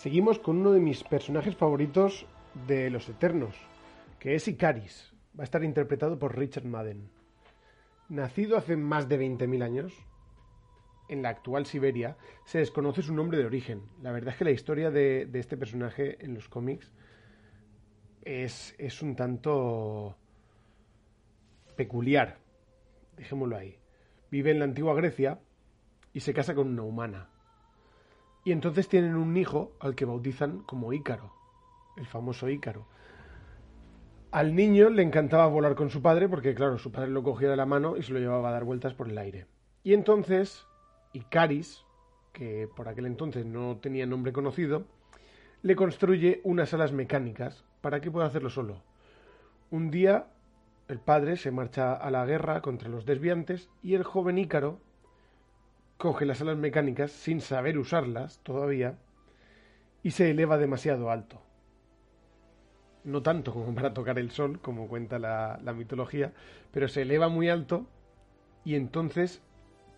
Seguimos 0.00 0.38
con 0.38 0.56
uno 0.56 0.72
de 0.72 0.80
mis 0.80 1.04
personajes 1.04 1.54
favoritos 1.54 2.24
de 2.66 2.88
Los 2.88 3.06
Eternos, 3.10 3.54
que 4.18 4.34
es 4.34 4.48
Icaris. 4.48 5.12
Va 5.38 5.42
a 5.42 5.44
estar 5.44 5.62
interpretado 5.62 6.18
por 6.18 6.38
Richard 6.38 6.64
Madden. 6.64 7.19
Nacido 8.10 8.56
hace 8.56 8.76
más 8.76 9.08
de 9.08 9.20
20.000 9.20 9.62
años, 9.62 9.94
en 11.08 11.22
la 11.22 11.28
actual 11.28 11.64
Siberia, 11.64 12.16
se 12.44 12.58
desconoce 12.58 13.02
su 13.02 13.14
nombre 13.14 13.38
de 13.38 13.46
origen. 13.46 13.82
La 14.02 14.10
verdad 14.10 14.32
es 14.32 14.38
que 14.38 14.44
la 14.44 14.50
historia 14.50 14.90
de, 14.90 15.30
este 15.32 15.56
personaje 15.56 16.16
en 16.24 16.34
los 16.34 16.48
cómics 16.48 16.92
es, 18.22 18.74
es 18.78 19.00
un 19.00 19.14
tanto 19.14 20.16
peculiar, 21.76 22.38
dejémoslo 23.16 23.56
ahí. 23.56 23.78
Vive 24.28 24.50
en 24.50 24.58
la 24.58 24.64
antigua 24.64 24.94
Grecia 24.94 25.38
y 26.12 26.18
se 26.18 26.34
casa 26.34 26.52
con 26.52 26.66
una 26.66 26.82
humana. 26.82 27.30
Y 28.42 28.50
entonces 28.50 28.88
tienen 28.88 29.14
un 29.14 29.36
hijo 29.36 29.76
al 29.78 29.94
que 29.94 30.04
bautizan 30.04 30.64
como 30.64 30.92
Ícaro, 30.92 31.32
el 31.96 32.06
famoso 32.06 32.48
Ícaro. 32.48 32.88
Al 34.32 34.54
niño 34.54 34.90
le 34.90 35.02
encantaba 35.02 35.48
volar 35.48 35.74
con 35.74 35.90
su 35.90 36.02
padre 36.02 36.28
porque, 36.28 36.54
claro, 36.54 36.78
su 36.78 36.92
padre 36.92 37.10
lo 37.10 37.24
cogía 37.24 37.50
de 37.50 37.56
la 37.56 37.66
mano 37.66 37.96
y 37.96 38.04
se 38.04 38.12
lo 38.12 38.20
llevaba 38.20 38.50
a 38.50 38.52
dar 38.52 38.62
vueltas 38.62 38.94
por 38.94 39.08
el 39.08 39.18
aire. 39.18 39.46
Y 39.82 39.92
entonces, 39.92 40.68
Icaris, 41.12 41.84
que 42.32 42.68
por 42.76 42.88
aquel 42.88 43.06
entonces 43.06 43.44
no 43.44 43.78
tenía 43.78 44.06
nombre 44.06 44.32
conocido, 44.32 44.84
le 45.62 45.74
construye 45.74 46.40
unas 46.44 46.72
alas 46.72 46.92
mecánicas 46.92 47.64
para 47.80 48.00
que 48.00 48.12
pueda 48.12 48.26
hacerlo 48.26 48.50
solo. 48.50 48.84
Un 49.72 49.90
día, 49.90 50.28
el 50.86 51.00
padre 51.00 51.36
se 51.36 51.50
marcha 51.50 51.94
a 51.94 52.08
la 52.12 52.24
guerra 52.24 52.60
contra 52.62 52.88
los 52.88 53.04
desviantes 53.04 53.68
y 53.82 53.94
el 53.94 54.04
joven 54.04 54.38
Ícaro 54.38 54.78
coge 55.96 56.24
las 56.24 56.40
alas 56.40 56.56
mecánicas 56.56 57.10
sin 57.10 57.40
saber 57.40 57.78
usarlas 57.78 58.38
todavía 58.44 58.96
y 60.04 60.12
se 60.12 60.30
eleva 60.30 60.56
demasiado 60.56 61.10
alto. 61.10 61.42
No 63.04 63.22
tanto 63.22 63.52
como 63.52 63.74
para 63.74 63.94
tocar 63.94 64.18
el 64.18 64.30
sol, 64.30 64.60
como 64.60 64.88
cuenta 64.88 65.18
la, 65.18 65.58
mitología, 65.74 66.32
pero 66.72 66.88
se 66.88 67.02
eleva 67.02 67.28
muy 67.28 67.48
alto 67.48 67.86
y 68.64 68.74
entonces 68.74 69.40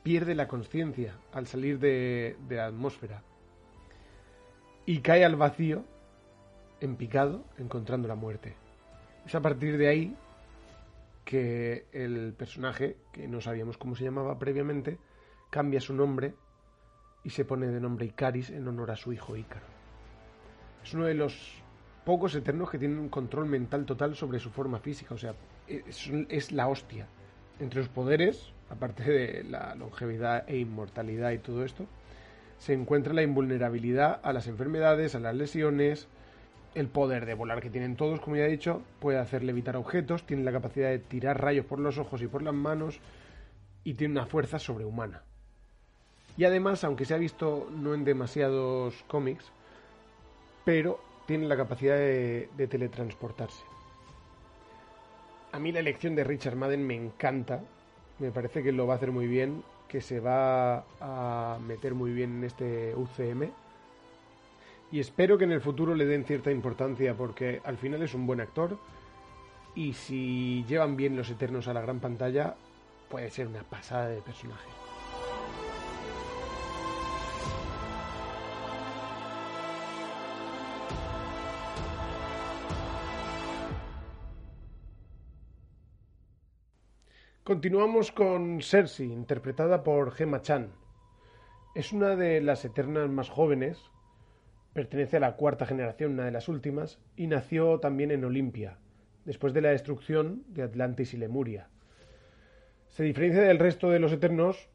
pierde 0.03 0.35
la 0.35 0.49
conciencia 0.49 1.15
al 1.33 1.47
salir 1.47 1.79
de, 1.79 2.37
de 2.49 2.57
la 2.57 2.67
atmósfera 2.67 3.23
y 4.87 5.01
cae 5.01 5.25
al 5.25 5.37
vacío 5.37 5.85
en 6.81 6.97
picado 6.97 7.45
encontrando 7.59 8.09
la 8.09 8.15
muerte. 8.15 8.55
Es 9.27 9.35
a 9.35 9.41
partir 9.41 9.79
de 9.79 9.89
ahí 9.89 10.17
que 11.25 11.87
el 11.93 12.35
personaje, 12.37 12.97
que 13.13 13.29
no 13.29 13.41
sabíamos 13.41 13.79
cómo 13.79 13.95
se 13.95 14.05
llamaba 14.05 14.39
previamente, 14.39 14.99
cambia 15.51 15.81
su 15.81 15.95
nombre 15.95 16.35
y 17.25 17.31
se 17.31 17.45
pone 17.45 17.67
de 17.67 17.81
nombre 17.81 18.07
Icaris 18.07 18.51
en 18.51 18.67
honor 18.67 18.91
a 18.91 18.97
su 18.97 19.13
hijo 19.13 19.37
Ícaro. 19.37 19.67
Es 20.83 20.95
uno 20.95 21.07
de 21.07 21.15
los 21.15 21.62
pocos 22.05 22.35
eternos 22.35 22.71
que 22.71 22.79
tienen 22.79 22.99
un 22.99 23.09
control 23.09 23.47
mental 23.47 23.87
total 23.87 24.17
sobre 24.17 24.39
su 24.39 24.51
forma 24.51 24.79
física, 24.79 25.15
o 25.15 25.19
sea, 25.19 25.35
es, 25.69 26.53
la 26.53 26.69
hostia. 26.69 27.07
Entre 27.61 27.83
sus 27.83 27.91
poderes, 27.91 28.53
aparte 28.71 29.05
de 29.05 29.45
la 29.45 29.75
longevidad 29.75 30.49
e 30.49 30.59
inmortalidad 30.59 31.31
y 31.31 31.39
todo 31.39 31.65
esto, 31.65 31.87
se 32.59 32.73
encuentra 32.73 33.13
la 33.13 33.23
invulnerabilidad 33.23 34.21
a 34.23 34.33
las 34.33 34.47
enfermedades, 34.49 35.15
a 35.15 35.21
las 35.21 35.35
lesiones 35.35 36.09
el 36.75 36.89
poder 36.89 37.27
de 37.27 37.35
volar 37.35 37.61
que 37.61 37.71
tienen 37.71 37.97
todos, 37.97 38.21
como 38.21 38.37
ya 38.37 38.47
he 38.47 38.51
dicho, 38.51 38.83
puede 38.99 39.19
hacer 39.19 39.45
levitar 39.45 39.77
objetos, 39.77 40.25
tiene 40.25 40.43
la 40.43 40.53
capacidad 40.53 40.89
de 40.89 40.99
tirar 40.99 41.41
rayos 41.41 41.67
por 41.67 41.79
los 41.79 41.99
ojos 41.99 42.23
y 42.23 42.29
por 42.29 42.43
las 42.43 42.55
manos 42.55 42.99
y 43.85 43.95
tiene 43.95 44.13
una 44.13 44.27
fuerza 44.27 44.59
sobrehumana. 44.59 45.23
Y 46.37 46.45
además, 46.45 46.83
aunque 46.85 47.05
se 47.05 47.13
ha 47.13 47.19
visto 47.19 47.69
no 47.71 47.93
en 47.93 48.05
demasiados 48.05 49.05
cómics, 49.07 49.45
pero 50.65 50.99
tiene 51.27 51.47
la 51.47 51.57
capacidad 51.57 51.97
de, 51.97 52.49
de 52.57 52.67
teletransportarse. 52.67 53.63
A 55.53 55.59
mí 55.59 55.73
la 55.73 55.81
elección 55.81 56.15
de 56.15 56.25
Richard 56.25 56.57
Madden 56.57 56.87
me 56.87 56.95
encanta, 56.95 57.63
me 58.19 58.31
parece 58.31 58.63
que 58.63 58.73
lo 58.73 58.87
va 58.87 58.95
a 58.95 58.97
hacer 58.97 59.13
muy 59.13 59.27
bien, 59.27 59.63
que 59.89 60.01
se 60.01 60.21
va 60.21 60.85
a 61.01 61.59
meter 61.67 61.95
muy 61.95 62.13
bien 62.13 62.39
en 62.39 62.45
este 62.45 62.95
UCM 62.97 63.51
y 64.93 65.01
espero 65.01 65.39
que 65.39 65.45
en 65.45 65.53
el 65.53 65.63
futuro 65.63 65.95
le 65.95 66.05
den 66.05 66.25
cierta 66.25 66.51
importancia 66.51 67.15
porque 67.15 67.61
al 67.65 67.79
final 67.79 68.03
es 68.03 68.15
un 68.15 68.27
buen 68.27 68.41
actor 68.41 68.79
y 69.75 69.95
si 69.95 70.65
llevan 70.69 70.97
bien 70.97 71.17
los 71.17 71.31
Eternos 71.31 71.67
a 71.67 71.73
la 71.73 71.81
gran 71.81 71.99
pantalla 71.99 72.55
puede 73.09 73.31
ser 73.31 73.49
una 73.49 73.63
pasada 73.63 74.09
de 74.09 74.21
personaje. 74.21 74.69
Continuamos 87.53 88.13
con 88.13 88.63
Cersei, 88.63 89.13
interpretada 89.13 89.85
por 89.85 90.13
Gemma 90.13 90.41
Chan. 90.41 90.73
Es 91.75 91.93
una 91.93 92.17
de 92.17 92.41
las 92.41 92.65
Eternas 92.65 93.11
más 93.11 93.29
jóvenes 93.29 93.79
Pertenece 94.73 95.19
a 95.19 95.21
la 95.21 95.37
cuarta 95.37 95.67
generación, 95.67 96.13
una 96.13 96.25
de 96.25 96.31
las 96.31 96.49
últimas, 96.49 96.99
y 97.15 97.27
nació 97.27 97.79
también 97.79 98.11
en 98.11 98.25
Olimpia, 98.25 98.79
después 99.27 99.53
de 99.53 99.61
la 99.61 99.69
destrucción 99.69 100.45
de 100.49 100.63
Atlantis 100.63 101.13
y 101.13 101.19
Lemuria. 101.19 101.69
Se 102.89 103.03
diferencia 103.03 103.43
del 103.43 103.59
resto 103.59 103.91
de 103.91 103.99
los 103.99 104.13
Eternos 104.13 104.71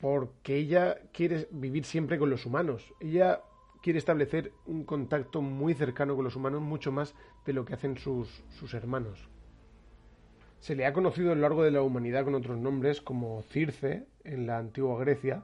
porque 0.00 0.58
ella 0.58 0.96
quiere 1.12 1.48
vivir 1.50 1.84
siempre 1.84 2.20
con 2.20 2.30
los 2.30 2.46
humanos. 2.46 2.94
Ella 3.00 3.40
quiere 3.82 3.98
establecer 3.98 4.52
un 4.64 4.84
contacto 4.84 5.42
muy 5.42 5.74
cercano 5.74 6.14
con 6.14 6.22
los 6.22 6.36
humanos, 6.36 6.62
mucho 6.62 6.92
más 6.92 7.16
de 7.46 7.52
lo 7.52 7.64
que 7.64 7.74
hacen 7.74 7.98
sus, 7.98 8.44
sus 8.50 8.74
hermanos. 8.74 9.29
Se 10.60 10.76
le 10.76 10.84
ha 10.84 10.92
conocido 10.92 11.32
a 11.32 11.34
lo 11.34 11.40
largo 11.40 11.64
de 11.64 11.70
la 11.70 11.80
humanidad 11.80 12.24
con 12.24 12.34
otros 12.34 12.58
nombres 12.58 13.00
como 13.00 13.40
Circe 13.42 14.06
en 14.24 14.46
la 14.46 14.58
antigua 14.58 15.00
Grecia, 15.00 15.42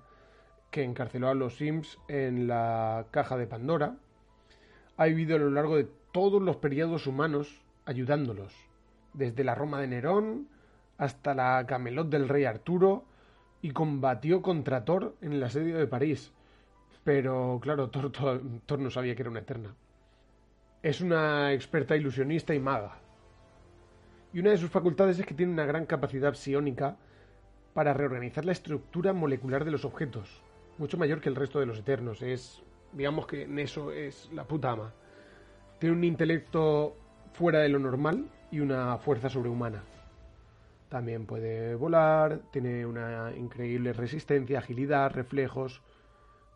que 0.70 0.85
encarceló 0.85 1.29
a 1.29 1.35
los 1.35 1.57
Sims 1.57 1.98
en 2.07 2.46
la 2.46 3.07
caja 3.11 3.38
de 3.38 3.46
Pandora, 3.46 3.96
ha 4.98 5.07
vivido 5.07 5.37
a 5.37 5.38
lo 5.38 5.50
largo 5.50 5.76
de 5.76 5.88
todos 6.12 6.42
los 6.42 6.57
periodos 6.57 7.07
humanos 7.07 7.62
ayudándolos, 7.87 8.55
desde 9.14 9.42
la 9.42 9.55
Roma 9.55 9.81
de 9.81 9.87
Nerón 9.87 10.48
hasta 10.98 11.35
la 11.35 11.64
Camelot 11.66 12.11
del 12.11 12.29
rey 12.29 12.44
Arturo, 12.44 13.05
y 13.62 13.70
combatió 13.70 14.42
contra 14.42 14.85
Thor 14.85 15.16
en 15.22 15.33
el 15.33 15.42
asedio 15.42 15.79
de 15.79 15.87
París. 15.87 16.31
Pero 17.05 17.59
claro, 17.62 17.88
Thor, 17.88 18.12
Thor 18.12 18.79
no 18.79 18.90
sabía 18.90 19.14
que 19.16 19.22
era 19.22 19.31
una 19.31 19.40
eterna. 19.40 19.74
Es 20.83 21.00
una 21.00 21.55
experta 21.55 21.96
ilusionista 21.96 22.55
y 22.55 22.61
maga. 22.61 22.98
Y 24.37 24.40
una 24.40 24.51
de 24.51 24.59
sus 24.59 24.68
facultades 24.68 25.18
es 25.18 25.25
que 25.25 25.33
tiene 25.33 25.55
una 25.55 25.64
gran 25.64 25.87
capacidad 25.87 26.35
psiónica 26.35 26.99
para 27.72 27.94
reorganizar 27.94 28.44
la 28.44 28.53
estructura 28.53 29.14
molecular 29.14 29.64
de 29.64 29.70
los 29.70 29.87
objetos 29.87 30.42
mucho 30.77 30.99
mayor 30.99 31.22
que 31.22 31.31
el 31.31 31.37
resto 31.37 31.59
de 31.59 31.64
los 31.64 31.79
Eternos. 31.79 32.20
Es, 32.20 32.62
digamos 32.92 33.27
que 33.27 33.44
en 33.44 33.59
eso 33.59 33.92
es 33.92 34.29
la 34.35 34.44
puta 34.44 34.72
ama. 34.72 34.92
Tiene 35.79 35.96
un 35.96 36.05
intelecto 36.05 36.96
fuera 37.33 37.61
de 37.61 37.70
lo 37.70 37.79
normal 37.79 38.27
y 38.51 38.61
una 38.61 38.99
fuerza 38.99 39.31
sobrehumana. 39.31 39.83
También 40.90 41.25
puede 41.25 41.75
volar, 41.75 42.40
tiene 42.51 42.85
una 42.85 43.33
increíble 43.37 43.94
resistencia, 43.94 44.59
agilidad, 44.59 45.12
reflejos, 45.12 45.81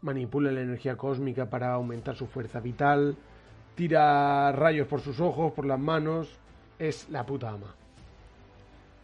manipula 0.03 0.53
la 0.53 0.61
energía 0.61 0.97
cósmica 0.97 1.49
para 1.49 1.73
aumentar 1.73 2.15
su 2.15 2.27
fuerza 2.27 2.61
vital, 2.61 3.17
tira 3.75 4.53
rayos 4.53 4.87
por 4.87 5.01
sus 5.01 5.19
ojos, 5.19 5.53
por 5.53 5.65
las 5.65 5.81
manos, 5.81 6.40
es 6.81 7.09
la 7.11 7.25
puta 7.25 7.51
ama. 7.51 7.75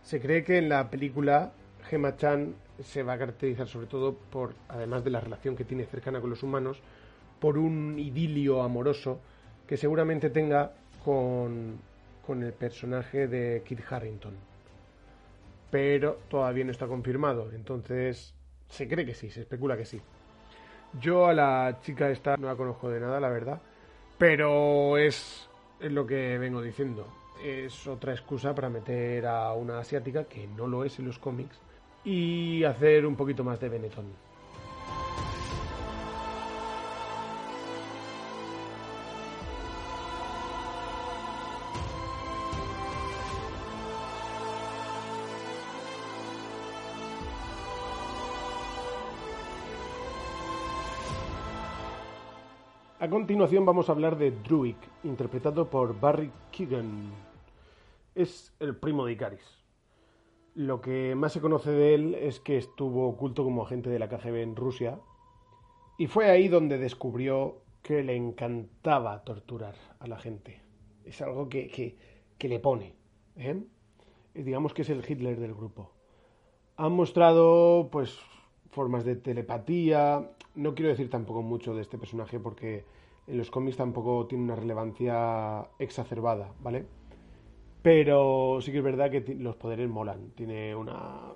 Se 0.03 0.21
cree 0.21 0.43
que 0.43 0.59
en 0.59 0.69
la 0.69 0.91
película 0.91 1.53
Gemma 1.89 2.17
Chan 2.17 2.55
se 2.83 3.03
va 3.03 3.12
a 3.12 3.19
caracterizar 3.19 3.69
sobre 3.69 3.87
todo 3.87 4.15
por, 4.15 4.55
además 4.69 5.05
de 5.05 5.11
la 5.11 5.21
relación 5.21 5.55
que 5.55 5.65
tiene 5.65 5.85
cercana 5.85 6.21
con 6.21 6.31
los 6.31 6.43
humanos, 6.43 6.81
por 7.39 7.59
un 7.59 7.99
idilio 7.99 8.62
amoroso 8.62 9.21
que 9.69 9.77
seguramente 9.77 10.31
tenga 10.31 10.73
con, 11.05 11.79
con 12.27 12.43
el 12.43 12.53
personaje 12.53 13.29
de 13.29 13.62
Kit 13.65 13.81
Harrington. 13.89 14.35
Pero 15.71 16.21
todavía 16.29 16.65
no 16.65 16.71
está 16.71 16.87
confirmado, 16.87 17.51
entonces 17.53 18.35
se 18.69 18.89
cree 18.89 19.05
que 19.05 19.15
sí, 19.15 19.31
se 19.31 19.41
especula 19.41 19.77
que 19.77 19.85
sí. 19.85 20.01
Yo 21.01 21.27
a 21.27 21.35
la 21.35 21.79
chica 21.83 22.09
esta 22.09 22.37
no 22.37 22.47
la 22.47 22.57
conozco 22.57 22.89
de 22.89 23.01
nada, 23.01 23.21
la 23.21 23.29
verdad, 23.29 23.61
pero 24.17 24.97
es, 24.97 25.49
es 25.79 25.93
lo 25.93 26.07
que 26.07 26.39
vengo 26.39 26.62
diciendo. 26.62 27.07
Es 27.42 27.87
otra 27.87 28.12
excusa 28.12 28.55
para 28.55 28.68
meter 28.68 29.27
a 29.27 29.53
una 29.53 29.79
asiática 29.79 30.25
que 30.25 30.46
no 30.46 30.66
lo 30.66 30.85
es 30.85 30.99
en 30.99 31.07
los 31.07 31.18
cómics 31.18 31.59
y 32.05 32.64
hacer 32.64 33.05
un 33.07 33.16
poquito 33.16 33.44
más 33.44 33.61
de 33.61 33.68
Benetton. 33.68 34.26
A 52.99 53.11
continuación 53.11 53.67
vamos 53.67 53.91
a 53.91 53.93
hablar 53.93 54.17
de 54.17 54.31
Druid, 54.31 54.77
interpretado 55.05 55.69
por 55.69 56.01
Barry 56.01 56.33
Keegan. 56.51 57.13
Es 58.15 58.55
el 58.59 58.75
primo 58.75 59.05
de 59.05 59.13
Icaris. 59.13 59.63
Lo 60.55 60.81
que 60.81 61.15
más 61.15 61.35
se 61.35 61.43
conoce 61.43 61.73
de 61.73 61.95
él 61.95 62.15
es 62.15 62.41
que 62.41 62.57
estuvo 62.57 63.07
oculto 63.07 63.45
como 63.45 63.63
agente 63.63 63.91
de 63.91 63.99
la 63.99 64.09
KGB 64.09 64.37
en 64.37 64.57
Rusia 64.57 64.99
y 65.99 66.07
fue 66.07 66.31
ahí 66.31 66.49
donde 66.49 66.79
descubrió 66.79 67.59
que 67.83 68.03
le 68.03 68.17
encantaba 68.17 69.25
torturar 69.25 69.75
a 69.99 70.07
la 70.07 70.19
gente. 70.19 70.63
Es 71.05 71.21
algo 71.21 71.51
que, 71.51 71.99
le 72.41 72.59
pone. 72.61 72.95
¿eh? 73.37 73.63
Digamos 74.33 74.73
que 74.73 74.81
es 74.81 74.89
el 74.89 75.05
Hitler 75.07 75.39
del 75.39 75.55
grupo. 75.55 75.91
Han 76.79 76.93
mostrado 76.93 77.91
pues 77.93 78.19
formas 78.77 79.07
de 79.07 79.17
telepatía. 79.17 80.31
No 80.55 80.75
quiero 80.75 80.91
decir 80.91 81.09
tampoco 81.09 81.41
mucho 81.41 81.75
de 81.75 81.81
este 81.81 81.97
personaje 81.97 82.39
porque 82.39 82.85
en 83.27 83.39
los 83.39 83.51
cómics 83.51 83.79
tampoco 83.79 84.27
tiene 84.27 84.45
una 84.45 84.55
relevancia 84.55 85.67
exacerbada, 85.79 86.53
¿vale? 86.61 86.85
Pero 87.81 88.59
sí 88.61 88.73
que 88.73 88.79
es 88.79 88.85
verdad 88.85 89.11
que 89.11 89.35
los 89.39 89.57
poderes 89.57 89.89
molan. 89.89 90.33
Tiene 90.35 90.75
una. 90.77 91.33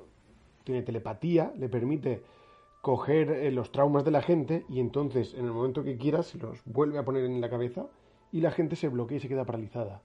Tiene 0.65 0.83
telepatía, 0.83 1.53
le 1.57 1.71
permite 1.71 2.23
coger 2.83 3.31
eh, 3.31 3.51
los 3.51 3.73
traumas 3.73 4.05
de 4.05 4.11
la 4.11 4.21
gente 4.21 4.65
y 4.69 4.81
entonces 4.81 5.35
en 5.35 5.47
el 5.47 5.53
momento 5.53 5.83
que 5.83 5.97
quiera 5.97 6.23
se 6.23 6.39
los 6.39 6.63
vuelve 6.67 6.99
a 6.99 7.05
poner 7.05 7.25
en 7.25 7.41
la 7.41 7.49
cabeza 7.49 7.87
y 8.31 8.41
la 8.41 8.51
gente 8.51 8.77
se 8.77 8.89
bloquea 8.89 9.17
y 9.17 9.21
se 9.21 9.29
queda 9.29 9.47
paralizada. 9.47 10.03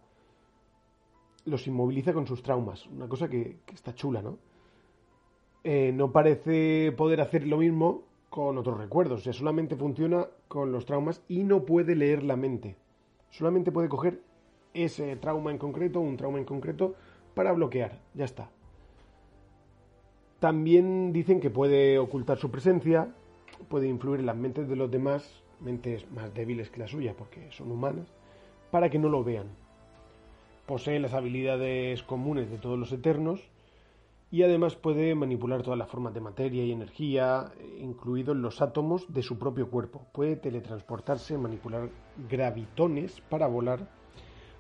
Los 1.43 1.67
inmoviliza 1.67 2.13
con 2.13 2.25
sus 2.25 2.41
traumas, 2.41 2.87
una 2.87 3.07
cosa 3.09 3.27
que, 3.27 3.59
está 3.73 3.93
chula, 3.93 4.21
¿no? 4.21 4.39
Eh, 5.67 5.91
no 5.95 6.11
parece 6.11 6.93
poder 6.95 7.21
hacer 7.21 7.47
lo 7.47 7.57
mismo 7.57 8.03
con 8.29 8.55
otros 8.59 8.77
recuerdos, 8.77 9.21
o 9.21 9.23
sea, 9.23 9.33
solamente 9.33 9.75
funciona 9.75 10.27
con 10.47 10.71
los 10.71 10.85
traumas 10.85 11.23
y 11.27 11.43
no 11.43 11.65
puede 11.65 11.95
leer 11.95 12.21
la 12.21 12.35
mente. 12.35 12.75
Solamente 13.31 13.71
puede 13.71 13.89
coger 13.89 14.21
ese 14.75 15.15
trauma 15.15 15.49
en 15.49 15.57
concreto, 15.57 15.99
un 16.01 16.17
trauma 16.17 16.37
en 16.37 16.45
concreto, 16.45 16.93
para 17.33 17.51
bloquear. 17.51 17.97
Ya 18.13 18.25
está. 18.25 18.51
También 20.39 21.11
dicen 21.11 21.39
que 21.39 21.49
puede 21.49 21.97
ocultar 21.97 22.37
su 22.37 22.51
presencia, 22.51 23.11
puede 23.67 23.87
influir 23.87 24.19
en 24.19 24.27
las 24.27 24.37
mentes 24.37 24.69
de 24.69 24.75
los 24.75 24.91
demás, 24.91 25.41
mentes 25.61 26.05
más 26.11 26.31
débiles 26.35 26.69
que 26.69 26.81
la 26.81 26.87
suya, 26.87 27.15
porque 27.17 27.51
son 27.51 27.71
humanas, 27.71 28.05
para 28.69 28.91
que 28.91 28.99
no 28.99 29.09
lo 29.09 29.23
vean. 29.23 29.47
Posee 30.67 30.99
las 30.99 31.15
habilidades 31.15 32.03
comunes 32.03 32.51
de 32.51 32.59
todos 32.59 32.77
los 32.77 32.91
eternos 32.91 33.49
y 34.35 34.43
además 34.43 34.75
puede 34.75 35.15
manipular 35.15 35.63
todas 35.63 35.79
las 35.79 35.87
formas 35.87 36.13
de 36.13 36.19
materia 36.19 36.61
y 36.65 36.73
energía, 36.73 37.53
incluidos 37.79 38.35
los 38.35 38.61
átomos 38.61 39.13
de 39.13 39.21
su 39.21 39.39
propio 39.39 39.69
cuerpo. 39.69 40.05
Puede 40.11 40.35
teletransportarse, 40.35 41.37
manipular 41.37 41.87
gravitones 42.29 43.21
para 43.29 43.47
volar 43.47 43.87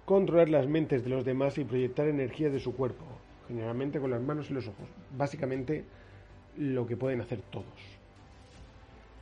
controlar 0.05 0.47
las 0.47 0.65
mentes 0.65 1.03
de 1.03 1.09
los 1.09 1.25
demás 1.25 1.57
y 1.57 1.65
proyectar 1.65 2.07
energía 2.07 2.49
de 2.49 2.61
su 2.61 2.73
cuerpo, 2.73 3.03
generalmente 3.49 3.99
con 3.99 4.11
las 4.11 4.21
manos 4.21 4.49
y 4.49 4.53
los 4.53 4.65
ojos. 4.65 4.87
Básicamente 5.17 5.83
lo 6.55 6.87
que 6.87 6.95
pueden 6.95 7.19
hacer 7.19 7.41
todos. 7.51 7.65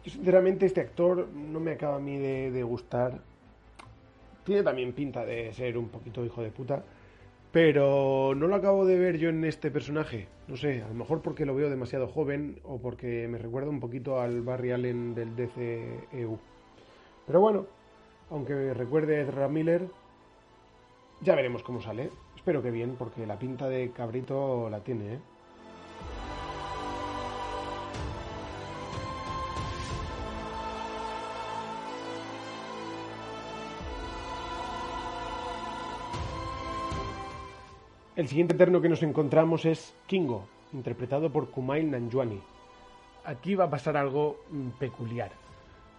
Yo 0.03 0.11
sinceramente 0.11 0.67
este 0.67 0.81
actor 0.81 1.29
no 1.33 1.59
me 1.59 1.71
acaba 1.71 1.95
a 1.95 1.99
mí 1.99 2.19
de, 2.19 2.61
gustar 2.61 3.21
Tiene 4.43 4.61
también 4.61 4.93
pinta 4.93 5.25
de 5.25 5.51
ser 5.53 5.79
un 5.79 5.89
poquito 5.89 6.23
hijo 6.23 6.43
de 6.43 6.51
puta. 6.51 6.83
Pero 7.53 8.33
no 8.35 8.47
lo 8.47 8.55
acabo 8.55 8.83
de 8.83 8.97
ver 8.97 9.19
yo 9.19 9.29
en 9.29 9.45
este 9.45 9.69
personaje. 9.69 10.27
No 10.47 10.57
sé, 10.57 10.81
a 10.81 10.87
lo 10.87 10.95
mejor 10.95 11.21
porque 11.21 11.45
lo 11.45 11.53
veo 11.53 11.69
demasiado 11.69 12.07
joven 12.07 12.59
o 12.63 12.81
porque 12.81 13.27
me 13.27 13.37
recuerda 13.37 13.69
un 13.69 13.79
poquito 13.79 14.19
al 14.19 14.41
Barry 14.41 14.71
Allen 14.71 15.13
del 15.13 15.35
DCEU. 15.35 16.39
Pero 17.27 17.39
bueno, 17.39 17.67
aunque 18.31 18.55
me 18.55 18.73
recuerde 18.73 19.17
a 19.17 19.21
Ezra 19.21 19.47
Miller, 19.49 19.87
ya 21.21 21.35
veremos 21.35 21.61
cómo 21.61 21.79
sale. 21.79 22.09
Espero 22.35 22.63
que 22.63 22.71
bien, 22.71 22.95
porque 22.97 23.27
la 23.27 23.37
pinta 23.37 23.69
de 23.69 23.91
cabrito 23.91 24.67
la 24.71 24.79
tiene, 24.79 25.13
¿eh? 25.13 25.19
El 38.15 38.27
siguiente 38.27 38.53
eterno 38.53 38.79
que 38.79 38.89
nos 38.89 39.01
encontramos 39.01 39.65
es 39.65 39.95
Kingo, 40.05 40.47
interpretado 40.71 41.31
por 41.31 41.49
Kumail 41.49 41.89
Nanjiani. 41.89 42.39
Aquí 43.25 43.55
va 43.55 43.63
a 43.63 43.69
pasar 43.71 43.97
algo 43.97 44.45
mm, 44.51 44.69
peculiar, 44.77 45.31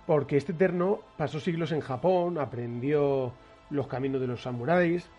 porque 0.06 0.36
este 0.36 0.52
eterno 0.52 1.00
pasó 1.16 1.40
siglos 1.40 1.72
en 1.72 1.80
Japón, 1.80 2.38
aprendió 2.38 3.32
los 3.70 3.88
caminos 3.88 4.20
de 4.20 4.28
los 4.28 4.42
samuráis, 4.42 5.10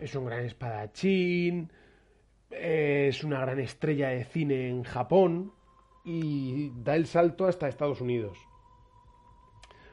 es 0.00 0.12
un 0.16 0.24
gran 0.24 0.44
espadachín, 0.44 1.70
es 2.50 3.22
una 3.22 3.38
gran 3.38 3.60
estrella 3.60 4.08
de 4.08 4.24
cine 4.24 4.68
en 4.70 4.82
Japón 4.82 5.52
y 6.04 6.72
da 6.82 6.96
el 6.96 7.06
salto 7.06 7.46
hasta 7.46 7.68
Estados 7.68 8.00
Unidos. 8.00 8.36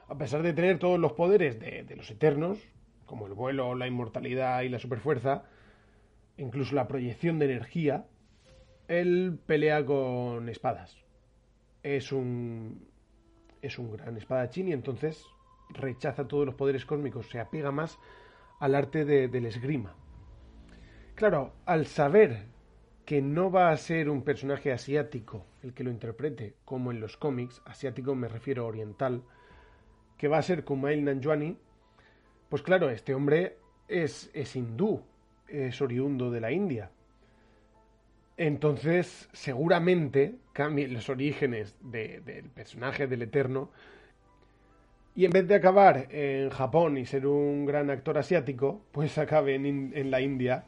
A 0.07 0.17
pesar 0.17 0.41
de 0.41 0.53
tener 0.53 0.79
todos 0.79 0.99
los 0.99 1.13
poderes 1.13 1.59
de, 1.59 1.83
de 1.83 1.95
los 1.95 2.09
eternos, 2.09 2.57
como 3.05 3.27
el 3.27 3.33
vuelo, 3.35 3.75
la 3.75 3.85
inmortalidad 3.85 4.63
y 4.63 4.69
la 4.69 4.79
superfuerza, 4.79 5.43
incluso 6.37 6.75
la 6.75 6.87
proyección 6.87 7.39
de 7.39 7.45
energía, 7.45 8.05
él 8.87 9.39
pelea 9.45 9.85
con 9.85 10.49
espadas. 10.49 10.97
Es 11.83 12.11
un 12.11 12.89
es 13.61 13.77
un 13.77 13.91
gran 13.91 14.17
espadachín 14.17 14.69
y 14.69 14.73
entonces 14.73 15.23
rechaza 15.69 16.27
todos 16.27 16.45
los 16.45 16.55
poderes 16.55 16.85
cósmicos, 16.85 17.29
se 17.29 17.39
apega 17.39 17.71
más 17.71 17.99
al 18.59 18.75
arte 18.75 19.05
de, 19.05 19.27
del 19.27 19.45
esgrima. 19.45 19.95
Claro, 21.15 21.53
al 21.65 21.85
saber 21.85 22.47
que 23.05 23.21
no 23.21 23.51
va 23.51 23.71
a 23.71 23.77
ser 23.77 24.09
un 24.09 24.23
personaje 24.23 24.71
asiático 24.71 25.45
el 25.61 25.73
que 25.73 25.83
lo 25.83 25.91
interprete, 25.91 26.55
como 26.65 26.91
en 26.91 26.99
los 26.99 27.17
cómics, 27.17 27.61
asiático 27.65 28.15
me 28.15 28.27
refiero 28.27 28.63
a 28.63 28.67
oriental, 28.67 29.23
que 30.17 30.27
va 30.27 30.37
a 30.37 30.43
ser 30.43 30.63
Kumail 30.63 31.03
Nanjiani, 31.03 31.57
pues 32.49 32.61
claro, 32.61 32.89
este 32.89 33.13
hombre 33.13 33.57
es, 33.87 34.29
es 34.33 34.55
hindú, 34.55 35.03
es 35.51 35.81
oriundo 35.81 36.31
de 36.31 36.41
la 36.41 36.51
India. 36.51 36.91
Entonces, 38.37 39.29
seguramente 39.33 40.35
cambien 40.53 40.93
los 40.93 41.09
orígenes 41.09 41.75
de, 41.81 42.21
del 42.21 42.49
personaje 42.49 43.07
del 43.07 43.21
Eterno. 43.21 43.69
Y 45.13 45.25
en 45.25 45.31
vez 45.31 45.47
de 45.47 45.55
acabar 45.55 46.07
en 46.09 46.49
Japón 46.49 46.97
y 46.97 47.05
ser 47.05 47.27
un 47.27 47.65
gran 47.65 47.89
actor 47.89 48.17
asiático, 48.17 48.81
pues 48.91 49.17
acabe 49.17 49.55
en, 49.55 49.91
en 49.93 50.09
la 50.09 50.21
India 50.21 50.65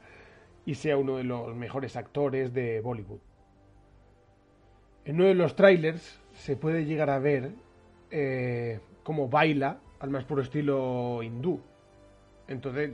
y 0.66 0.76
sea 0.76 0.98
uno 0.98 1.18
de 1.18 1.24
los 1.24 1.56
mejores 1.56 1.96
actores 1.96 2.54
de 2.54 2.82
Bollywood. 2.82 3.20
En 5.06 5.16
uno 5.16 5.26
de 5.26 5.36
los 5.36 5.56
trailers 5.56 6.22
se 6.34 6.56
puede 6.56 6.86
llegar 6.86 7.10
a 7.10 7.20
ver 7.20 7.52
eh, 8.12 8.80
cómo 9.04 9.28
baila 9.28 9.80
al 10.00 10.10
más 10.10 10.24
puro 10.24 10.42
estilo 10.42 11.22
hindú. 11.24 11.60
Entonces, 12.48 12.92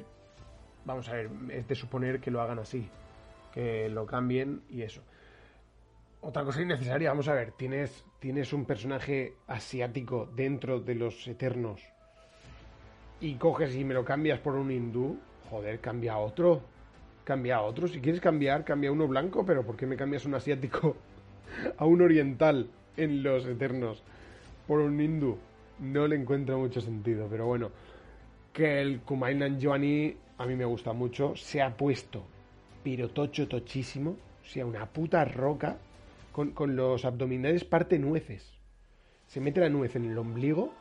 vamos 0.90 1.08
a 1.08 1.14
ver, 1.14 1.30
es 1.52 1.68
de 1.68 1.76
suponer 1.76 2.20
que 2.20 2.32
lo 2.32 2.42
hagan 2.42 2.58
así, 2.58 2.90
que 3.54 3.90
lo 3.90 4.08
cambien 4.08 4.62
y 4.72 4.82
eso. 4.82 5.02
Otra 6.22 6.44
cosa 6.44 6.64
innecesaria, 6.64 7.10
vamos 7.10 7.28
a 7.28 7.34
ver, 7.34 7.52
tienes, 7.52 8.04
tienes 8.20 8.52
un 8.54 8.66
personaje 8.66 9.36
asiático 9.48 10.28
dentro 10.36 10.80
de 10.80 10.96
los 10.96 11.28
Eternos 11.28 11.80
y 13.22 13.36
coges 13.36 13.76
y 13.76 13.84
me 13.84 13.94
lo 13.94 14.04
cambias 14.04 14.40
por 14.40 14.56
un 14.56 14.72
hindú, 14.72 15.20
joder, 15.52 15.80
cambia 15.80 16.14
a 16.14 16.18
otro, 16.18 16.62
cambia 17.24 17.58
a 17.58 17.62
otro. 17.62 17.88
Si 17.88 18.02
quieres 18.02 18.20
cambiar, 18.20 18.66
cambia 18.66 18.90
a 18.90 18.94
uno 18.94 19.08
blanco, 19.08 19.46
pero 19.46 19.64
¿por 19.64 19.78
qué 19.78 19.86
me 19.86 19.96
cambias 19.96 20.26
un 20.26 20.34
asiático 20.34 20.98
a 21.78 21.86
un 21.86 22.02
oriental 22.02 22.68
en 22.98 23.22
los 23.22 23.46
Eternos 23.46 24.02
por 24.68 24.80
un 24.80 25.00
hindú? 25.00 25.38
No 25.80 26.08
le 26.08 26.16
encuentro 26.16 26.58
mucho 26.58 26.82
sentido, 26.82 27.28
pero 27.30 27.46
bueno, 27.46 27.70
que 28.52 28.82
el 28.82 29.02
Kumail 29.02 29.38
Nanjiani 29.38 30.18
a 30.40 30.46
mí 30.46 30.56
me 30.56 30.66
gusta 30.66 30.94
mucho, 30.94 31.36
se 31.36 31.62
ha 31.62 31.76
puesto 31.76 32.24
pirotocho 32.82 33.48
tochísimo, 33.50 34.12
o 34.42 34.48
sea, 34.48 34.66
una 34.66 34.86
puta 34.86 35.26
roca, 35.26 35.78
con, 36.32 36.52
con, 36.52 36.78
los 36.78 37.04
abdominales 37.04 37.66
parte 37.66 38.00
nueces. 38.00 38.50
Se 39.28 39.42
mete 39.42 39.60
la 39.60 39.70
nuez 39.70 39.98
en 39.98 40.06
el 40.06 40.18
ombligo, 40.18 40.74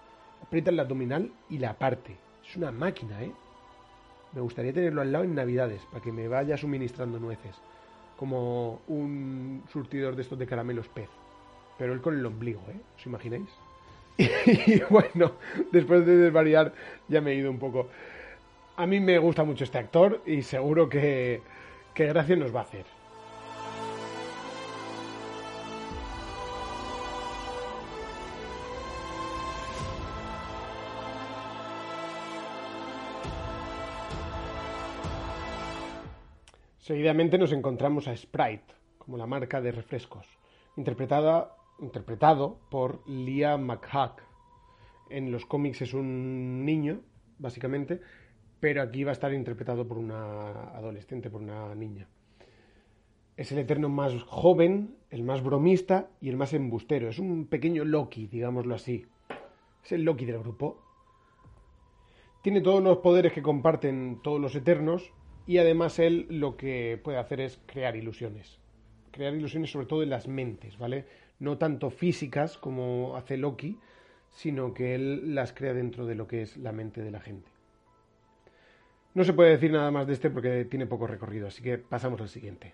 aprieta 0.43 0.71
el 0.71 0.79
abdominal 0.79 1.33
y 1.51 1.59
la 1.59 1.77
parte. 1.77 2.17
Es 2.49 2.57
una 2.57 2.71
máquina, 2.71 3.21
¿eh? 3.21 3.33
Me 4.33 4.41
gustaría 4.41 4.73
tenerlo 4.73 5.03
al 5.03 5.11
lado 5.11 5.25
en 5.25 5.35
Navidades, 5.35 5.83
para 5.91 6.05
que 6.05 6.13
me 6.13 6.29
vaya 6.29 6.57
suministrando 6.57 7.19
nueces. 7.19 7.57
Como 8.17 8.83
un 8.87 9.65
surtidor 9.73 10.15
de 10.15 10.23
estos 10.23 10.39
de 10.39 10.47
caramelos 10.47 10.87
pez. 10.89 11.09
Pero 11.79 11.93
él 11.93 12.01
con 12.01 12.17
el 12.17 12.25
ombligo, 12.25 12.63
¿eh? 12.69 12.81
¿Os 12.97 13.07
imagináis? 13.07 13.49
y 14.19 14.81
bueno, 14.89 15.33
después 15.73 16.07
de 16.07 16.17
desvariar, 16.17 16.73
ya 17.09 17.21
me 17.21 17.33
he 17.33 17.35
ido 17.35 17.51
un 17.51 17.59
poco. 17.59 17.89
A 18.79 18.87
mí 18.87 19.01
me 19.01 19.19
gusta 19.19 19.43
mucho 19.43 19.65
este 19.65 19.77
actor 19.79 20.23
y 20.25 20.43
seguro 20.43 20.89
que, 20.89 21.43
que 21.95 22.07
gracia 22.07 22.37
nos 22.37 22.55
va 22.55 22.61
a 22.61 22.63
hacer. 22.63 22.87
Seguidamente 36.79 37.37
nos 37.37 37.51
encontramos 37.51 38.07
a 38.07 38.17
Sprite, 38.17 38.63
como 38.99 39.17
la 39.17 39.27
marca 39.27 39.61
de 39.61 39.73
refrescos, 39.73 40.25
interpretada, 40.77 41.57
interpretado 41.81 42.61
por 42.71 43.03
Liam 43.09 43.63
McHugh. 43.63 44.23
En 45.11 45.33
los 45.33 45.47
cómics 45.47 45.83
es 45.83 45.95
un 45.95 46.65
niño, 46.65 47.01
básicamente, 47.41 48.01
pero 48.61 48.83
aquí 48.83 49.05
va 49.05 49.11
a 49.11 49.13
estar 49.13 49.33
interpretado 49.33 49.87
por 49.87 49.99
una 49.99 50.51
adolescente, 50.75 51.31
por 51.31 51.43
una 51.43 51.75
niña. 51.75 52.09
Es 53.37 53.53
el 53.53 53.59
eterno 53.59 53.89
más 53.89 54.21
joven, 54.25 54.97
el 55.11 55.23
más 55.23 55.43
bromista 55.43 56.11
y 56.21 56.29
el 56.29 56.37
más 56.37 56.53
embustero. 56.55 57.09
Es 57.09 57.21
un 57.21 57.47
pequeño 57.47 57.85
Loki, 57.85 58.27
digámoslo 58.27 58.75
así. 58.75 59.07
Es 59.85 59.93
el 59.93 60.03
Loki 60.03 60.25
del 60.25 60.41
grupo. 60.41 60.83
Tiene 62.43 62.61
todos 62.61 62.83
los 62.83 62.99
poderes 62.99 63.33
que 63.33 63.43
comparten 63.43 64.21
todos 64.23 64.41
los 64.41 64.55
eternos 64.57 65.13
y 65.47 65.59
además 65.59 65.99
él 65.99 66.27
lo 66.31 66.57
que 66.57 67.01
puede 67.03 67.19
hacer 67.19 67.41
es 67.41 67.61
crear 67.67 67.95
ilusiones. 67.95 68.59
Crear 69.13 69.35
ilusiones 69.35 69.71
sobre 69.71 69.87
todo 69.87 70.03
en 70.03 70.11
las 70.11 70.27
mentes, 70.27 70.77
¿vale? 70.77 71.07
No 71.39 71.59
tanto 71.59 71.91
físicas 71.91 72.59
como 72.59 73.17
hace 73.17 73.37
Loki, 73.37 73.79
sino 74.33 74.75
que 74.75 74.95
él 74.95 75.35
las 75.35 75.53
crea 75.53 75.75
dentro 75.75 76.07
de 76.07 76.17
lo 76.17 76.27
que 76.27 76.43
es 76.43 76.57
la 76.57 76.73
mente 76.73 77.03
de 77.03 77.11
la 77.13 77.21
gente. 77.21 77.58
No 79.19 79.25
se 79.25 79.33
puede 79.33 79.51
decir 79.51 79.73
nada 79.73 79.91
más 79.91 80.07
de 80.07 80.13
este 80.13 80.31
porque 80.31 80.65
tiene 80.67 80.87
poco 80.87 81.09
recorrido, 81.09 81.49
así 81.49 81.61
que 81.61 81.77
pasamos 81.77 82.21
al 82.21 82.29
siguiente. 82.29 82.73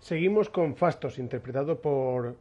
Seguimos 0.00 0.50
con 0.50 0.74
Fastos, 0.74 1.20
interpretado 1.20 1.80
por 1.80 2.36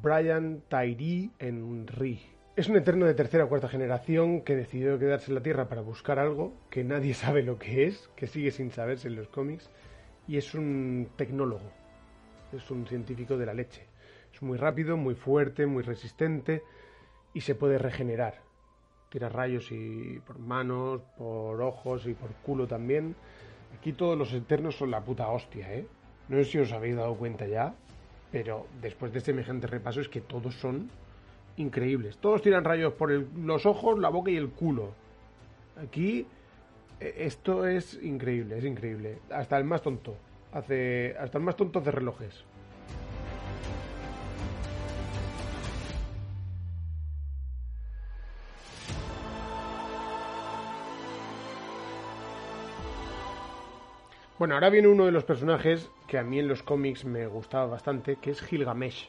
Brian 0.00 0.62
Tyree 0.68 1.32
Henry. 1.40 2.31
Es 2.54 2.68
un 2.68 2.76
eterno 2.76 3.06
de 3.06 3.14
tercera 3.14 3.44
o 3.44 3.48
cuarta 3.48 3.66
generación 3.66 4.42
que 4.42 4.54
decidió 4.54 4.98
quedarse 4.98 5.30
en 5.30 5.36
la 5.36 5.42
Tierra 5.42 5.70
para 5.70 5.80
buscar 5.80 6.18
algo 6.18 6.52
que 6.68 6.84
nadie 6.84 7.14
sabe 7.22 7.42
lo 7.42 7.58
que 7.58 7.86
es, 7.86 8.10
que 8.14 8.26
sigue 8.26 8.50
sin 8.50 8.70
saberse 8.70 9.08
en 9.08 9.16
los 9.16 9.28
cómics, 9.28 9.70
y 10.28 10.36
es 10.36 10.52
un 10.52 11.08
tecnólogo, 11.16 11.72
es 12.52 12.70
un 12.70 12.86
científico 12.86 13.38
de 13.38 13.46
la 13.46 13.54
leche. 13.54 13.86
Es 14.34 14.42
muy 14.42 14.58
rápido, 14.58 14.98
muy 14.98 15.14
fuerte, 15.14 15.64
muy 15.64 15.82
resistente 15.82 16.62
y 17.32 17.40
se 17.40 17.54
puede 17.54 17.78
regenerar. 17.78 18.42
Tira 19.08 19.30
rayos 19.30 19.72
y 19.72 20.20
por 20.26 20.38
manos, 20.38 21.00
por 21.16 21.62
ojos 21.62 22.06
y 22.06 22.12
por 22.12 22.32
culo 22.42 22.66
también. 22.66 23.16
Aquí 23.78 23.94
todos 23.94 24.18
los 24.18 24.30
eternos 24.34 24.76
son 24.76 24.90
la 24.90 25.00
puta 25.00 25.26
hostia, 25.28 25.72
¿eh? 25.72 25.86
No 26.28 26.36
sé 26.36 26.44
si 26.44 26.58
os 26.58 26.72
habéis 26.72 26.96
dado 26.96 27.14
cuenta 27.14 27.46
ya, 27.46 27.74
pero 28.30 28.66
después 28.82 29.10
de 29.10 29.20
semejante 29.20 29.66
repaso 29.66 30.02
es 30.02 30.08
que 30.10 30.20
todos 30.20 30.54
son 30.56 30.90
increíbles. 31.56 32.16
Todos 32.18 32.42
tiran 32.42 32.64
rayos 32.64 32.92
por 32.94 33.10
los 33.10 33.66
ojos, 33.66 33.98
la 33.98 34.08
boca 34.08 34.30
y 34.30 34.36
el 34.36 34.50
culo. 34.50 34.94
Aquí 35.82 36.26
E- 37.00 37.26
Esto 37.26 37.66
es 37.66 37.98
increíble, 38.02 38.58
es 38.58 38.64
increíble. 38.64 39.18
Hasta 39.30 39.58
el 39.58 39.64
más 39.64 39.82
tonto 39.82 40.16
hace, 40.52 41.16
hasta 41.18 41.38
el 41.38 41.44
más 41.44 41.56
tonto 41.56 41.80
hace 41.80 41.90
relojes. 41.90 42.44
Bueno, 54.38 54.54
ahora 54.54 54.70
viene 54.70 54.88
uno 54.88 55.04
de 55.06 55.12
los 55.12 55.24
personajes 55.24 55.90
que 56.08 56.18
a 56.18 56.24
mí 56.24 56.38
en 56.38 56.48
los 56.48 56.62
cómics 56.62 57.04
me 57.04 57.26
gustaba 57.26 57.66
bastante, 57.66 58.16
que 58.16 58.30
es 58.30 58.40
Gilgamesh, 58.42 59.08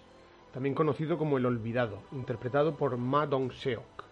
también 0.53 0.75
conocido 0.75 1.17
como 1.17 1.37
el 1.37 1.45
Olvidado, 1.45 1.99
interpretado 2.11 2.75
por 2.75 2.97
Ma 2.97 3.25
Dong-seok. 3.25 4.03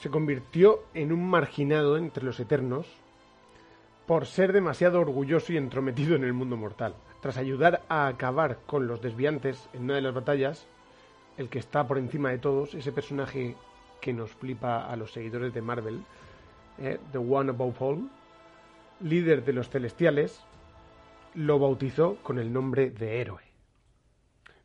Se 0.00 0.10
convirtió 0.10 0.82
en 0.92 1.12
un 1.12 1.28
marginado 1.28 1.96
entre 1.96 2.24
los 2.24 2.40
Eternos 2.40 2.86
por 4.06 4.26
ser 4.26 4.52
demasiado 4.52 5.00
orgulloso 5.00 5.52
y 5.52 5.56
entrometido 5.56 6.16
en 6.16 6.24
el 6.24 6.32
mundo 6.32 6.56
mortal. 6.56 6.94
Tras 7.20 7.36
ayudar 7.36 7.82
a 7.88 8.06
acabar 8.08 8.58
con 8.66 8.86
los 8.86 9.00
desviantes 9.00 9.68
en 9.72 9.84
una 9.84 9.94
de 9.94 10.02
las 10.02 10.14
batallas, 10.14 10.66
el 11.36 11.48
que 11.48 11.58
está 11.58 11.86
por 11.86 11.98
encima 11.98 12.30
de 12.30 12.38
todos, 12.38 12.74
ese 12.74 12.92
personaje 12.92 13.54
que 14.00 14.12
nos 14.12 14.30
flipa 14.32 14.86
a 14.86 14.96
los 14.96 15.12
seguidores 15.12 15.54
de 15.54 15.62
Marvel, 15.62 16.00
eh, 16.78 16.98
The 17.12 17.18
One 17.18 17.50
Above 17.50 17.82
All, 17.82 18.10
líder 19.00 19.44
de 19.44 19.52
los 19.52 19.68
celestiales, 19.68 20.40
lo 21.34 21.58
bautizó 21.58 22.16
con 22.22 22.38
el 22.38 22.52
nombre 22.52 22.90
de 22.90 23.20
héroe. 23.20 23.47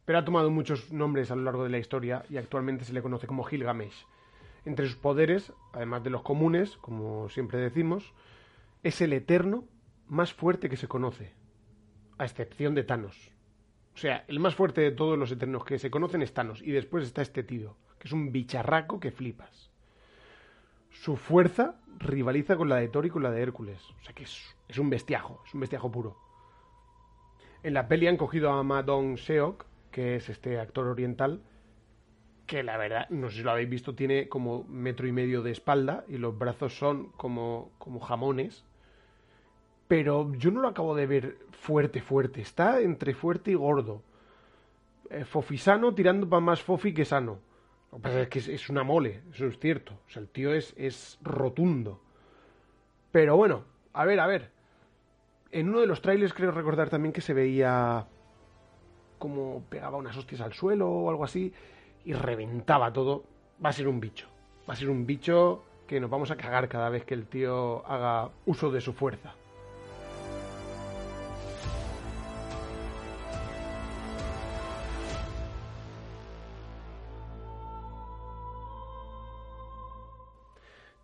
Pero 0.05 0.19
ha 0.19 0.25
tomado 0.25 0.49
muchos 0.51 0.91
nombres 0.91 1.31
a 1.31 1.35
lo 1.35 1.43
largo 1.43 1.63
de 1.63 1.69
la 1.69 1.77
historia 1.77 2.25
y 2.29 2.37
actualmente 2.37 2.85
se 2.85 2.93
le 2.93 3.01
conoce 3.01 3.27
como 3.27 3.43
Gilgamesh. 3.43 4.05
Entre 4.65 4.87
sus 4.87 4.95
poderes, 4.95 5.53
además 5.73 6.03
de 6.03 6.09
los 6.09 6.21
comunes, 6.21 6.77
como 6.77 7.29
siempre 7.29 7.59
decimos, 7.59 8.13
es 8.81 9.01
el 9.01 9.13
eterno 9.13 9.65
más 10.07 10.33
fuerte 10.33 10.69
que 10.69 10.77
se 10.77 10.87
conoce, 10.87 11.33
a 12.17 12.25
excepción 12.25 12.75
de 12.75 12.83
Thanos. 12.83 13.31
O 13.95 13.97
sea, 13.97 14.25
el 14.27 14.39
más 14.39 14.55
fuerte 14.55 14.81
de 14.81 14.91
todos 14.91 15.17
los 15.17 15.31
eternos 15.31 15.65
que 15.65 15.79
se 15.79 15.91
conocen 15.91 16.21
es 16.21 16.33
Thanos, 16.33 16.61
y 16.61 16.71
después 16.71 17.05
está 17.05 17.21
este 17.21 17.43
tío, 17.43 17.77
que 17.99 18.07
es 18.07 18.13
un 18.13 18.31
bicharraco 18.31 18.99
que 18.99 19.11
flipas. 19.11 19.71
Su 20.89 21.17
fuerza 21.17 21.75
rivaliza 21.99 22.55
con 22.55 22.69
la 22.69 22.77
de 22.77 22.87
Thor 22.87 23.05
y 23.05 23.09
con 23.09 23.23
la 23.23 23.31
de 23.31 23.41
Hércules. 23.41 23.81
O 23.99 24.03
sea 24.03 24.13
que 24.13 24.23
es, 24.23 24.77
un 24.77 24.89
bestiajo, 24.89 25.41
es 25.45 25.53
un 25.53 25.59
bestiajo 25.59 25.91
puro. 25.91 26.17
En 27.63 27.73
la 27.73 27.87
peli 27.87 28.07
han 28.07 28.17
cogido 28.17 28.51
a 28.51 28.63
Ma 28.63 28.83
Dong-seok, 28.83 29.65
que 29.93 30.15
es 30.15 30.27
este 30.27 30.59
actor 30.59 30.87
oriental, 30.87 31.41
que 32.45 32.63
la 32.63 32.77
verdad, 32.77 33.07
no 33.09 33.29
sé 33.29 33.37
si 33.37 33.43
lo 33.43 33.51
habéis 33.51 33.69
visto, 33.69 33.95
tiene 33.95 34.27
como 34.27 34.65
metro 34.65 35.07
y 35.07 35.13
medio 35.13 35.41
de 35.41 35.51
espalda 35.51 36.03
y 36.09 36.17
los 36.17 36.37
brazos 36.37 36.77
son 36.77 37.09
como, 37.11 37.71
como 37.77 38.01
jamones. 38.01 38.65
Pero 39.87 40.33
yo 40.33 40.51
no 40.51 40.61
lo 40.61 40.67
acabo 40.67 40.95
de 40.95 41.05
ver 41.05 41.37
fuerte, 41.51 42.01
fuerte. 42.01 42.41
Está 42.41 42.81
entre 42.81 43.13
fuerte 43.13 43.51
y 43.51 43.53
gordo. 43.53 44.01
Eh, 45.09 45.23
fofisano 45.23 45.93
tirando 45.93 46.27
para 46.27 46.41
más 46.41 46.61
fofi 46.61 46.93
que 46.93 47.05
sano. 47.05 47.39
Lo 47.91 47.97
que 47.97 48.01
pasa 48.01 48.21
es 48.21 48.27
que 48.27 48.39
es, 48.39 48.69
una 48.69 48.83
mole, 48.83 49.21
eso 49.31 49.45
es 49.45 49.59
cierto. 49.59 49.93
O 50.07 50.09
sea, 50.09 50.21
el 50.21 50.27
tío 50.27 50.53
es, 50.53 50.73
es 50.75 51.19
rotundo. 51.21 52.01
Pero 53.11 53.37
bueno, 53.37 53.65
a 53.93 54.03
ver, 54.05 54.19
a 54.19 54.27
ver. 54.27 54.51
En 55.51 55.69
uno 55.69 55.79
de 55.79 55.87
los 55.87 56.01
trailers 56.01 56.33
creo 56.33 56.51
recordar 56.51 56.89
también 56.89 57.13
que 57.13 57.21
se 57.21 57.35
veía 57.35 58.07
como 59.23 59.63
pegaba 59.69 59.95
unas 59.97 60.17
hostias 60.17 60.41
al 60.41 60.51
suelo 60.51 60.91
o 60.91 61.09
algo 61.09 61.23
así 61.23 61.53
y 62.03 62.11
reventaba 62.11 62.91
todo. 62.91 63.23
Va 63.63 63.69
a 63.69 63.71
ser 63.71 63.87
un 63.87 64.01
bicho. 64.01 64.27
Va 64.67 64.73
a 64.73 64.75
ser 64.75 64.89
un 64.89 65.05
bicho 65.05 65.63
que 65.87 66.01
nos 66.01 66.09
vamos 66.09 66.29
a 66.29 66.35
cagar 66.35 66.67
cada 66.67 66.89
vez 66.89 67.05
que 67.05 67.13
el 67.13 67.25
tío 67.27 67.87
haga 67.87 68.31
uso 68.45 68.69
de 68.69 68.81
su 68.81 68.91
fuerza. 68.91 69.33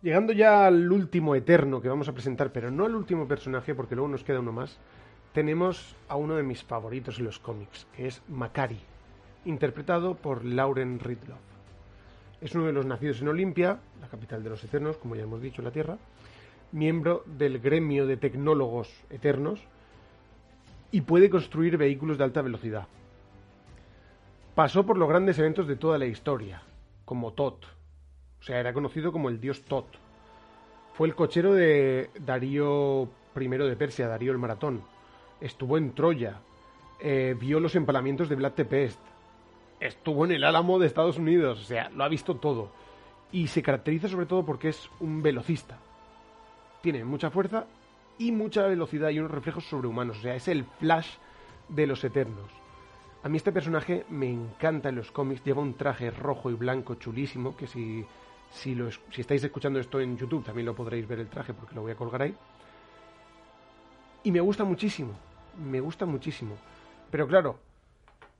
Llegando 0.02 0.34
ya 0.34 0.66
al 0.66 0.92
último 0.92 1.34
eterno 1.34 1.80
que 1.80 1.88
vamos 1.88 2.08
a 2.08 2.12
presentar, 2.12 2.52
pero 2.52 2.70
no 2.70 2.84
al 2.84 2.94
último 2.94 3.26
personaje, 3.26 3.74
porque 3.74 3.94
luego 3.94 4.08
nos 4.08 4.24
queda 4.24 4.40
uno 4.40 4.52
más, 4.52 4.78
tenemos 5.32 5.96
a 6.08 6.16
uno 6.16 6.36
de 6.36 6.42
mis 6.42 6.62
favoritos 6.62 7.18
en 7.18 7.24
los 7.24 7.38
cómics, 7.38 7.86
que 7.94 8.06
es 8.06 8.22
Makari, 8.28 8.80
interpretado 9.44 10.14
por 10.14 10.44
Lauren 10.44 10.98
Ridloff. 10.98 11.38
Es 12.40 12.54
uno 12.54 12.66
de 12.66 12.72
los 12.72 12.86
nacidos 12.86 13.20
en 13.20 13.28
Olimpia, 13.28 13.78
la 14.00 14.08
capital 14.08 14.42
de 14.42 14.50
los 14.50 14.64
Eternos, 14.64 14.96
como 14.96 15.14
ya 15.14 15.22
hemos 15.22 15.42
dicho, 15.42 15.62
la 15.62 15.70
Tierra, 15.70 15.98
miembro 16.72 17.22
del 17.26 17.58
gremio 17.58 18.06
de 18.06 18.16
tecnólogos 18.16 18.88
eternos 19.10 19.60
y 20.92 21.02
puede 21.02 21.30
construir 21.30 21.76
vehículos 21.76 22.18
de 22.18 22.24
alta 22.24 22.42
velocidad. 22.42 22.86
Pasó 24.54 24.84
por 24.84 24.96
los 24.96 25.08
grandes 25.08 25.38
eventos 25.38 25.66
de 25.66 25.76
toda 25.76 25.98
la 25.98 26.06
historia, 26.06 26.62
como 27.04 27.32
Tot, 27.32 27.64
o 28.40 28.42
sea, 28.42 28.58
era 28.58 28.72
conocido 28.72 29.12
como 29.12 29.28
el 29.28 29.40
dios 29.40 29.62
Tot. 29.62 29.86
Fue 30.94 31.06
el 31.06 31.14
cochero 31.14 31.54
de 31.54 32.10
Darío 32.18 33.08
I 33.38 33.48
de 33.48 33.76
Persia, 33.76 34.08
Darío 34.08 34.32
el 34.32 34.38
Maratón. 34.38 34.82
Estuvo 35.40 35.76
en 35.78 35.92
Troya. 35.94 36.40
eh, 37.02 37.34
vio 37.38 37.60
los 37.60 37.74
empalamientos 37.76 38.28
de 38.28 38.36
Vlad 38.36 38.52
Tepest. 38.52 39.00
Estuvo 39.80 40.26
en 40.26 40.32
el 40.32 40.44
Álamo 40.44 40.78
de 40.78 40.86
Estados 40.86 41.16
Unidos. 41.16 41.60
O 41.60 41.64
sea, 41.64 41.88
lo 41.90 42.04
ha 42.04 42.08
visto 42.08 42.36
todo. 42.36 42.70
Y 43.32 43.46
se 43.46 43.62
caracteriza 43.62 44.08
sobre 44.08 44.26
todo 44.26 44.44
porque 44.44 44.68
es 44.68 44.90
un 45.00 45.22
velocista. 45.22 45.78
Tiene 46.82 47.04
mucha 47.04 47.30
fuerza 47.30 47.64
y 48.18 48.32
mucha 48.32 48.66
velocidad 48.66 49.08
y 49.10 49.18
unos 49.18 49.30
reflejos 49.30 49.64
sobrehumanos. 49.64 50.18
O 50.18 50.20
sea, 50.20 50.34
es 50.34 50.46
el 50.48 50.64
Flash 50.64 51.08
de 51.68 51.86
los 51.86 52.04
Eternos. 52.04 52.50
A 53.22 53.28
mí 53.28 53.36
este 53.38 53.52
personaje 53.52 54.04
me 54.10 54.30
encanta 54.30 54.90
en 54.90 54.96
los 54.96 55.10
cómics. 55.10 55.42
Lleva 55.44 55.62
un 55.62 55.74
traje 55.74 56.10
rojo 56.10 56.50
y 56.50 56.54
blanco 56.54 56.96
chulísimo. 56.96 57.56
Que 57.56 57.66
si, 57.66 58.04
si, 58.50 58.74
lo 58.74 58.90
si 58.90 59.22
estáis 59.22 59.42
escuchando 59.42 59.78
esto 59.78 60.00
en 60.00 60.18
YouTube 60.18 60.44
también 60.44 60.66
lo 60.66 60.74
podréis 60.74 61.08
ver 61.08 61.20
el 61.20 61.28
traje 61.28 61.54
porque 61.54 61.74
lo 61.74 61.80
voy 61.80 61.92
a 61.92 61.96
colgar 61.96 62.22
ahí. 62.22 62.34
Y 64.24 64.32
me 64.32 64.40
gusta 64.40 64.64
muchísimo. 64.64 65.14
Me 65.60 65.80
gusta 65.80 66.06
muchísimo. 66.06 66.56
Pero 67.10 67.26
claro, 67.28 67.58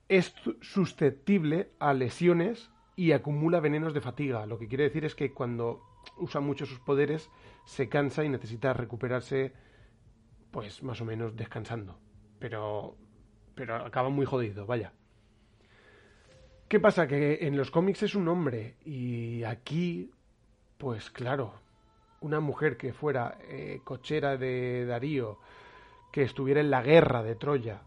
es 0.09 0.35
su- 0.43 0.57
susceptible 0.61 1.71
a 1.79 1.93
lesiones 1.93 2.71
y 2.97 3.13
acumula 3.13 3.61
venenos 3.61 3.95
de 3.95 4.01
fatiga. 4.01 4.47
Lo 4.47 4.59
que 4.59 4.69
quiere 4.69 4.85
decir 4.85 5.05
es 5.05 5.15
que 5.15 5.33
cuando 5.33 5.83
usa 6.17 6.41
mucho 6.41 6.67
sus 6.67 6.81
poderes 6.81 7.31
se 7.65 7.89
cansa 7.89 8.25
y 8.25 8.29
necesita 8.29 8.73
recuperarse 8.73 9.53
pues 10.51 10.83
más 10.83 11.01
o 11.01 11.05
menos 11.05 11.37
descansando. 11.37 11.99
Pero 12.39 12.97
pero 13.55 13.77
acaba 13.77 14.09
muy 14.09 14.25
jodido, 14.27 14.65
vaya. 14.67 14.93
¿Qué 16.69 16.81
pasa? 16.81 17.07
Que 17.07 17.39
en 17.47 17.57
los 17.57 17.71
cómics 17.71 18.03
es 18.05 18.15
un 18.15 18.29
hombre 18.29 18.77
y 18.85 19.43
aquí, 19.45 20.11
pues 20.79 21.11
claro, 21.11 21.53
una 22.21 22.41
mujer 22.41 22.77
que 22.77 22.93
fuera 22.93 23.37
eh, 23.43 23.81
cochera 23.85 24.37
de 24.37 24.87
Darío, 24.87 25.39
que 26.11 26.23
estuviera 26.23 26.61
en 26.61 26.71
la 26.71 26.83
guerra 26.83 27.23
de 27.23 27.35
Troya, 27.35 27.83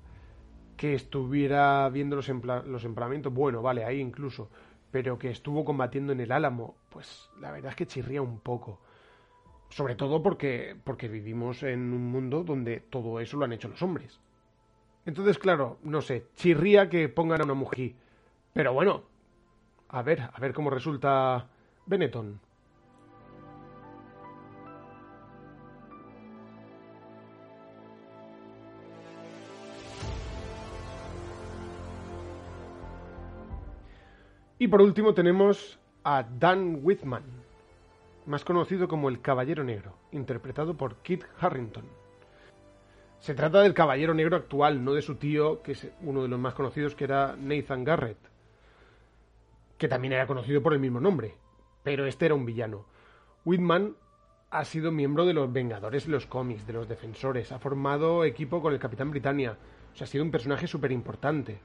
que 0.77 0.93
estuviera 0.93 1.87
viendo 1.89 2.15
los, 2.15 2.29
los 2.29 3.33
bueno, 3.33 3.61
vale, 3.61 3.85
ahí 3.85 3.99
incluso, 3.99 4.49
pero 4.91 5.17
que 5.17 5.29
estuvo 5.29 5.65
combatiendo 5.65 6.13
en 6.13 6.19
el 6.19 6.31
Álamo, 6.31 6.75
pues 6.89 7.29
la 7.39 7.51
verdad 7.51 7.71
es 7.71 7.75
que 7.75 7.87
chirría 7.87 8.21
un 8.21 8.39
poco. 8.39 8.79
Sobre 9.69 9.95
todo 9.95 10.21
porque, 10.21 10.75
porque 10.83 11.07
vivimos 11.07 11.63
en 11.63 11.93
un 11.93 12.11
mundo 12.11 12.43
donde 12.43 12.79
todo 12.79 13.19
eso 13.19 13.37
lo 13.37 13.45
han 13.45 13.53
hecho 13.53 13.67
los 13.67 13.81
hombres. 13.81 14.19
Entonces, 15.05 15.39
claro, 15.39 15.79
no 15.83 16.01
sé, 16.01 16.27
chirría 16.35 16.89
que 16.89 17.09
pongan 17.09 17.41
a 17.41 17.45
una 17.45 17.55
mujer. 17.55 17.93
Pero 18.53 18.73
bueno, 18.73 19.03
a 19.89 20.03
ver, 20.03 20.21
a 20.31 20.39
ver 20.39 20.53
cómo 20.53 20.69
resulta 20.69 21.47
Benetton. 21.85 22.39
Y 34.63 34.69
por 34.69 34.81
último 34.81 35.13
tenemos 35.13 35.77
a 36.05 36.23
Dan 36.23 36.79
Whitman, 36.83 37.25
más 38.27 38.45
conocido 38.45 38.87
como 38.87 39.09
el 39.09 39.19
Caballero 39.19 39.61
Negro, 39.61 39.97
interpretado 40.13 40.77
por 40.77 41.01
Kit 41.01 41.25
Harrington. 41.37 41.83
Se 43.19 43.35
trata 43.35 43.59
del 43.59 43.73
Caballero 43.73 44.13
Negro 44.13 44.37
actual, 44.37 44.81
no 44.81 44.93
de 44.93 45.01
su 45.01 45.15
tío, 45.15 45.61
que 45.61 45.73
es 45.73 45.91
uno 45.99 46.21
de 46.21 46.29
los 46.29 46.39
más 46.39 46.53
conocidos, 46.53 46.95
que 46.95 47.03
era 47.03 47.35
Nathan 47.37 47.83
Garrett, 47.83 48.17
que 49.77 49.89
también 49.89 50.13
era 50.13 50.27
conocido 50.27 50.63
por 50.63 50.71
el 50.71 50.79
mismo 50.79 51.01
nombre, 51.01 51.35
pero 51.83 52.05
este 52.05 52.27
era 52.27 52.35
un 52.35 52.45
villano. 52.45 52.85
Whitman 53.43 53.97
ha 54.49 54.63
sido 54.63 54.93
miembro 54.93 55.25
de 55.25 55.33
los 55.33 55.51
Vengadores 55.51 56.05
de 56.05 56.13
los 56.13 56.25
cómics, 56.25 56.65
de 56.65 56.71
los 56.71 56.87
Defensores, 56.87 57.51
ha 57.51 57.59
formado 57.59 58.23
equipo 58.23 58.61
con 58.61 58.71
el 58.71 58.79
Capitán 58.79 59.11
Britannia, 59.11 59.57
o 59.91 59.97
sea, 59.97 60.05
ha 60.05 60.07
sido 60.07 60.23
un 60.23 60.31
personaje 60.31 60.67
súper 60.67 60.93
importante. 60.93 61.59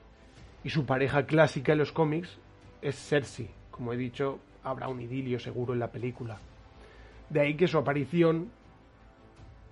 Y 0.64 0.70
su 0.70 0.84
pareja 0.84 1.26
clásica 1.26 1.70
en 1.70 1.78
los 1.78 1.92
cómics 1.92 2.40
es 2.82 2.96
Cersei, 2.96 3.50
como 3.70 3.92
he 3.92 3.96
dicho, 3.96 4.38
habrá 4.62 4.88
un 4.88 5.00
idilio 5.00 5.38
seguro 5.38 5.72
en 5.72 5.80
la 5.80 5.90
película. 5.90 6.38
De 7.30 7.40
ahí 7.40 7.54
que 7.54 7.68
su 7.68 7.78
aparición 7.78 8.50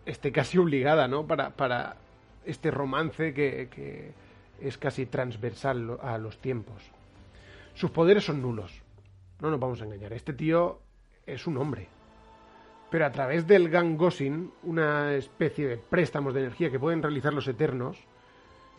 esté 0.04 0.32
casi 0.32 0.58
obligada, 0.58 1.08
¿no? 1.08 1.26
Para, 1.26 1.96
este 2.44 2.70
romance 2.70 3.34
que, 3.34 3.68
que 3.68 4.12
es 4.60 4.78
casi 4.78 5.06
transversal 5.06 5.98
a 6.00 6.16
los 6.16 6.38
tiempos. 6.38 6.80
Sus 7.74 7.90
poderes 7.90 8.24
son 8.24 8.40
nulos. 8.40 8.82
No 9.40 9.50
nos 9.50 9.58
vamos 9.58 9.82
a 9.82 9.84
engañar. 9.84 10.12
Este 10.12 10.32
tío 10.32 10.80
es 11.26 11.46
un 11.48 11.58
hombre. 11.58 11.88
Pero 12.88 13.04
a 13.04 13.10
través 13.10 13.46
del 13.48 13.68
Gangosin, 13.68 14.52
una 14.62 15.14
especie 15.14 15.66
de 15.66 15.76
préstamos 15.76 16.34
de 16.34 16.40
energía 16.40 16.70
que 16.70 16.78
pueden 16.78 17.02
realizar 17.02 17.34
los 17.34 17.48
Eternos, 17.48 17.98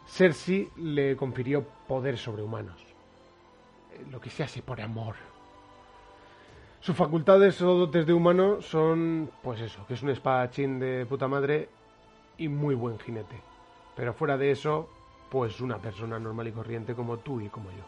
Cersei 0.08 0.70
le 0.78 1.18
confirió 1.18 1.68
poderes 1.88 2.22
sobrehumanos. 2.22 2.87
Lo 4.12 4.20
que 4.20 4.30
se 4.30 4.44
hace 4.44 4.62
por 4.62 4.80
amor. 4.82 5.16
Sus 6.80 6.96
facultades 6.96 7.62
o 7.62 7.74
dotes 7.74 8.06
de 8.06 8.14
humano 8.14 8.62
son, 8.62 9.30
pues 9.42 9.60
eso, 9.62 9.86
que 9.88 9.96
es 9.96 10.04
un 10.04 10.10
espadachín 10.10 10.80
de 10.80 11.06
puta 11.06 11.28
madre 11.28 11.70
y 12.38 12.48
muy 12.48 12.76
buen 12.76 13.00
jinete. 13.00 13.42
Pero 13.96 14.14
fuera 14.14 14.38
de 14.38 14.52
eso, 14.52 14.90
pues 15.30 15.60
una 15.60 15.80
persona 15.80 16.20
normal 16.20 16.48
y 16.48 16.52
corriente 16.52 16.96
como 16.96 17.18
tú 17.18 17.42
y 17.42 17.50
como 17.50 17.72
yo. 17.72 17.84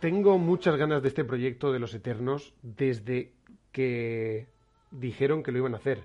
Tengo 0.00 0.38
muchas 0.38 0.76
ganas 0.76 1.02
de 1.02 1.08
este 1.08 1.24
proyecto 1.24 1.72
de 1.72 1.78
los 1.78 1.94
Eternos 1.94 2.52
desde 2.62 3.32
que 3.76 4.46
dijeron 4.90 5.42
que 5.42 5.52
lo 5.52 5.58
iban 5.58 5.74
a 5.74 5.76
hacer. 5.76 6.04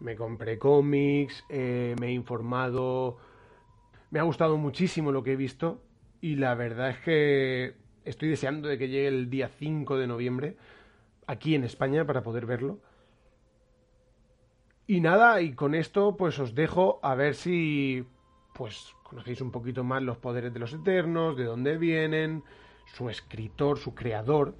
Me 0.00 0.16
compré 0.16 0.58
cómics, 0.58 1.44
eh, 1.48 1.94
me 2.00 2.08
he 2.08 2.10
informado, 2.10 3.16
me 4.10 4.18
ha 4.18 4.24
gustado 4.24 4.56
muchísimo 4.56 5.12
lo 5.12 5.22
que 5.22 5.34
he 5.34 5.36
visto 5.36 5.80
y 6.20 6.34
la 6.34 6.56
verdad 6.56 6.90
es 6.90 6.98
que 6.98 7.76
estoy 8.04 8.28
deseando 8.28 8.66
de 8.66 8.76
que 8.76 8.88
llegue 8.88 9.06
el 9.06 9.30
día 9.30 9.46
5 9.46 9.96
de 9.98 10.08
noviembre 10.08 10.56
aquí 11.28 11.54
en 11.54 11.62
España 11.62 12.04
para 12.04 12.24
poder 12.24 12.44
verlo. 12.44 12.80
Y 14.88 15.00
nada, 15.00 15.40
y 15.42 15.52
con 15.52 15.76
esto 15.76 16.16
pues 16.16 16.40
os 16.40 16.56
dejo 16.56 16.98
a 17.04 17.14
ver 17.14 17.36
si 17.36 18.04
pues 18.52 18.96
conocéis 19.04 19.40
un 19.40 19.52
poquito 19.52 19.84
más 19.84 20.02
los 20.02 20.16
poderes 20.16 20.52
de 20.52 20.58
los 20.58 20.72
Eternos, 20.72 21.36
de 21.36 21.44
dónde 21.44 21.78
vienen, 21.78 22.42
su 22.86 23.08
escritor, 23.08 23.78
su 23.78 23.94
creador, 23.94 24.56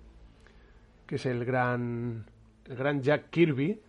que 1.09 1.17
es 1.17 1.27
el 1.27 1.45
gran 1.45 2.27
el 2.69 2.77
gran 2.77 3.03
Jack 3.03 3.31
Kirby. 3.31 3.81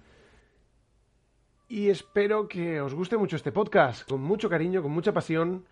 Y 1.69 1.89
espero 1.89 2.47
que 2.47 2.79
os 2.79 2.93
guste 2.93 3.17
mucho 3.17 3.35
este 3.35 3.51
podcast, 3.51 4.09
con 4.09 4.21
mucho 4.21 4.49
cariño, 4.49 4.81
con 4.81 4.91
mucha 4.91 5.13
pasión 5.13 5.65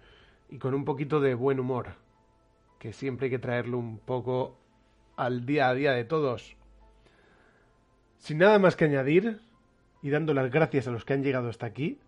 y 0.50 0.58
con 0.58 0.74
un 0.74 0.84
poquito 0.84 1.20
de 1.22 1.34
buen 1.34 1.60
humor, 1.60 1.94
que 2.80 2.92
siempre 2.92 3.26
hay 3.26 3.32
que 3.32 3.40
traerlo 3.40 3.78
un 3.78 4.00
poco 4.00 4.58
al 5.16 5.46
día 5.46 5.70
a 5.70 5.74
día 5.74 5.94
de 5.94 6.04
todos. 6.04 6.56
Sin 8.18 8.40
nada 8.40 8.60
más 8.60 8.76
que 8.76 8.86
añadir, 8.86 9.40
y 10.02 10.10
dando 10.10 10.34
las 10.34 10.52
gracias 10.52 10.88
a 10.88 10.92
los 10.92 11.06
que 11.06 11.14
han 11.14 11.24
llegado 11.24 11.50
hasta 11.50 11.66
aquí, 11.66 12.00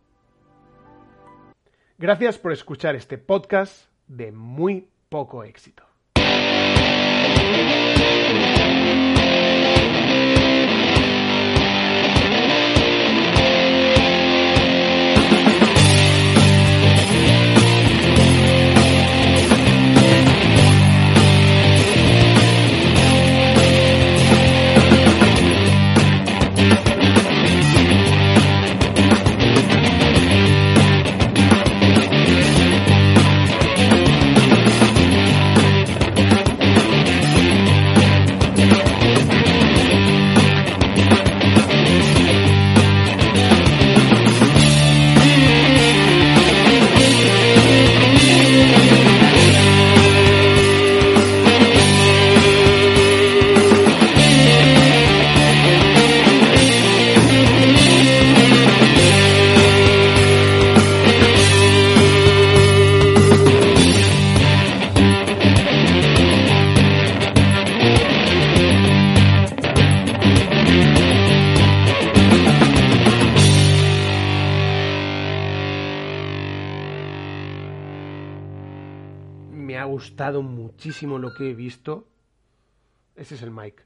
gracias 1.97 2.37
por 2.37 2.51
escuchar 2.51 2.95
este 2.95 3.17
podcast 3.17 3.89
de 4.07 4.31
muy 4.31 4.87
poco 5.09 5.43
éxito. 5.43 5.83
Muchísimo 80.87 81.19
lo 81.19 81.33
que 81.33 81.49
he 81.49 81.53
visto. 81.53 82.07
Ese 83.17 83.35
es 83.35 83.41
el 83.41 83.51
Mike. 83.51 83.83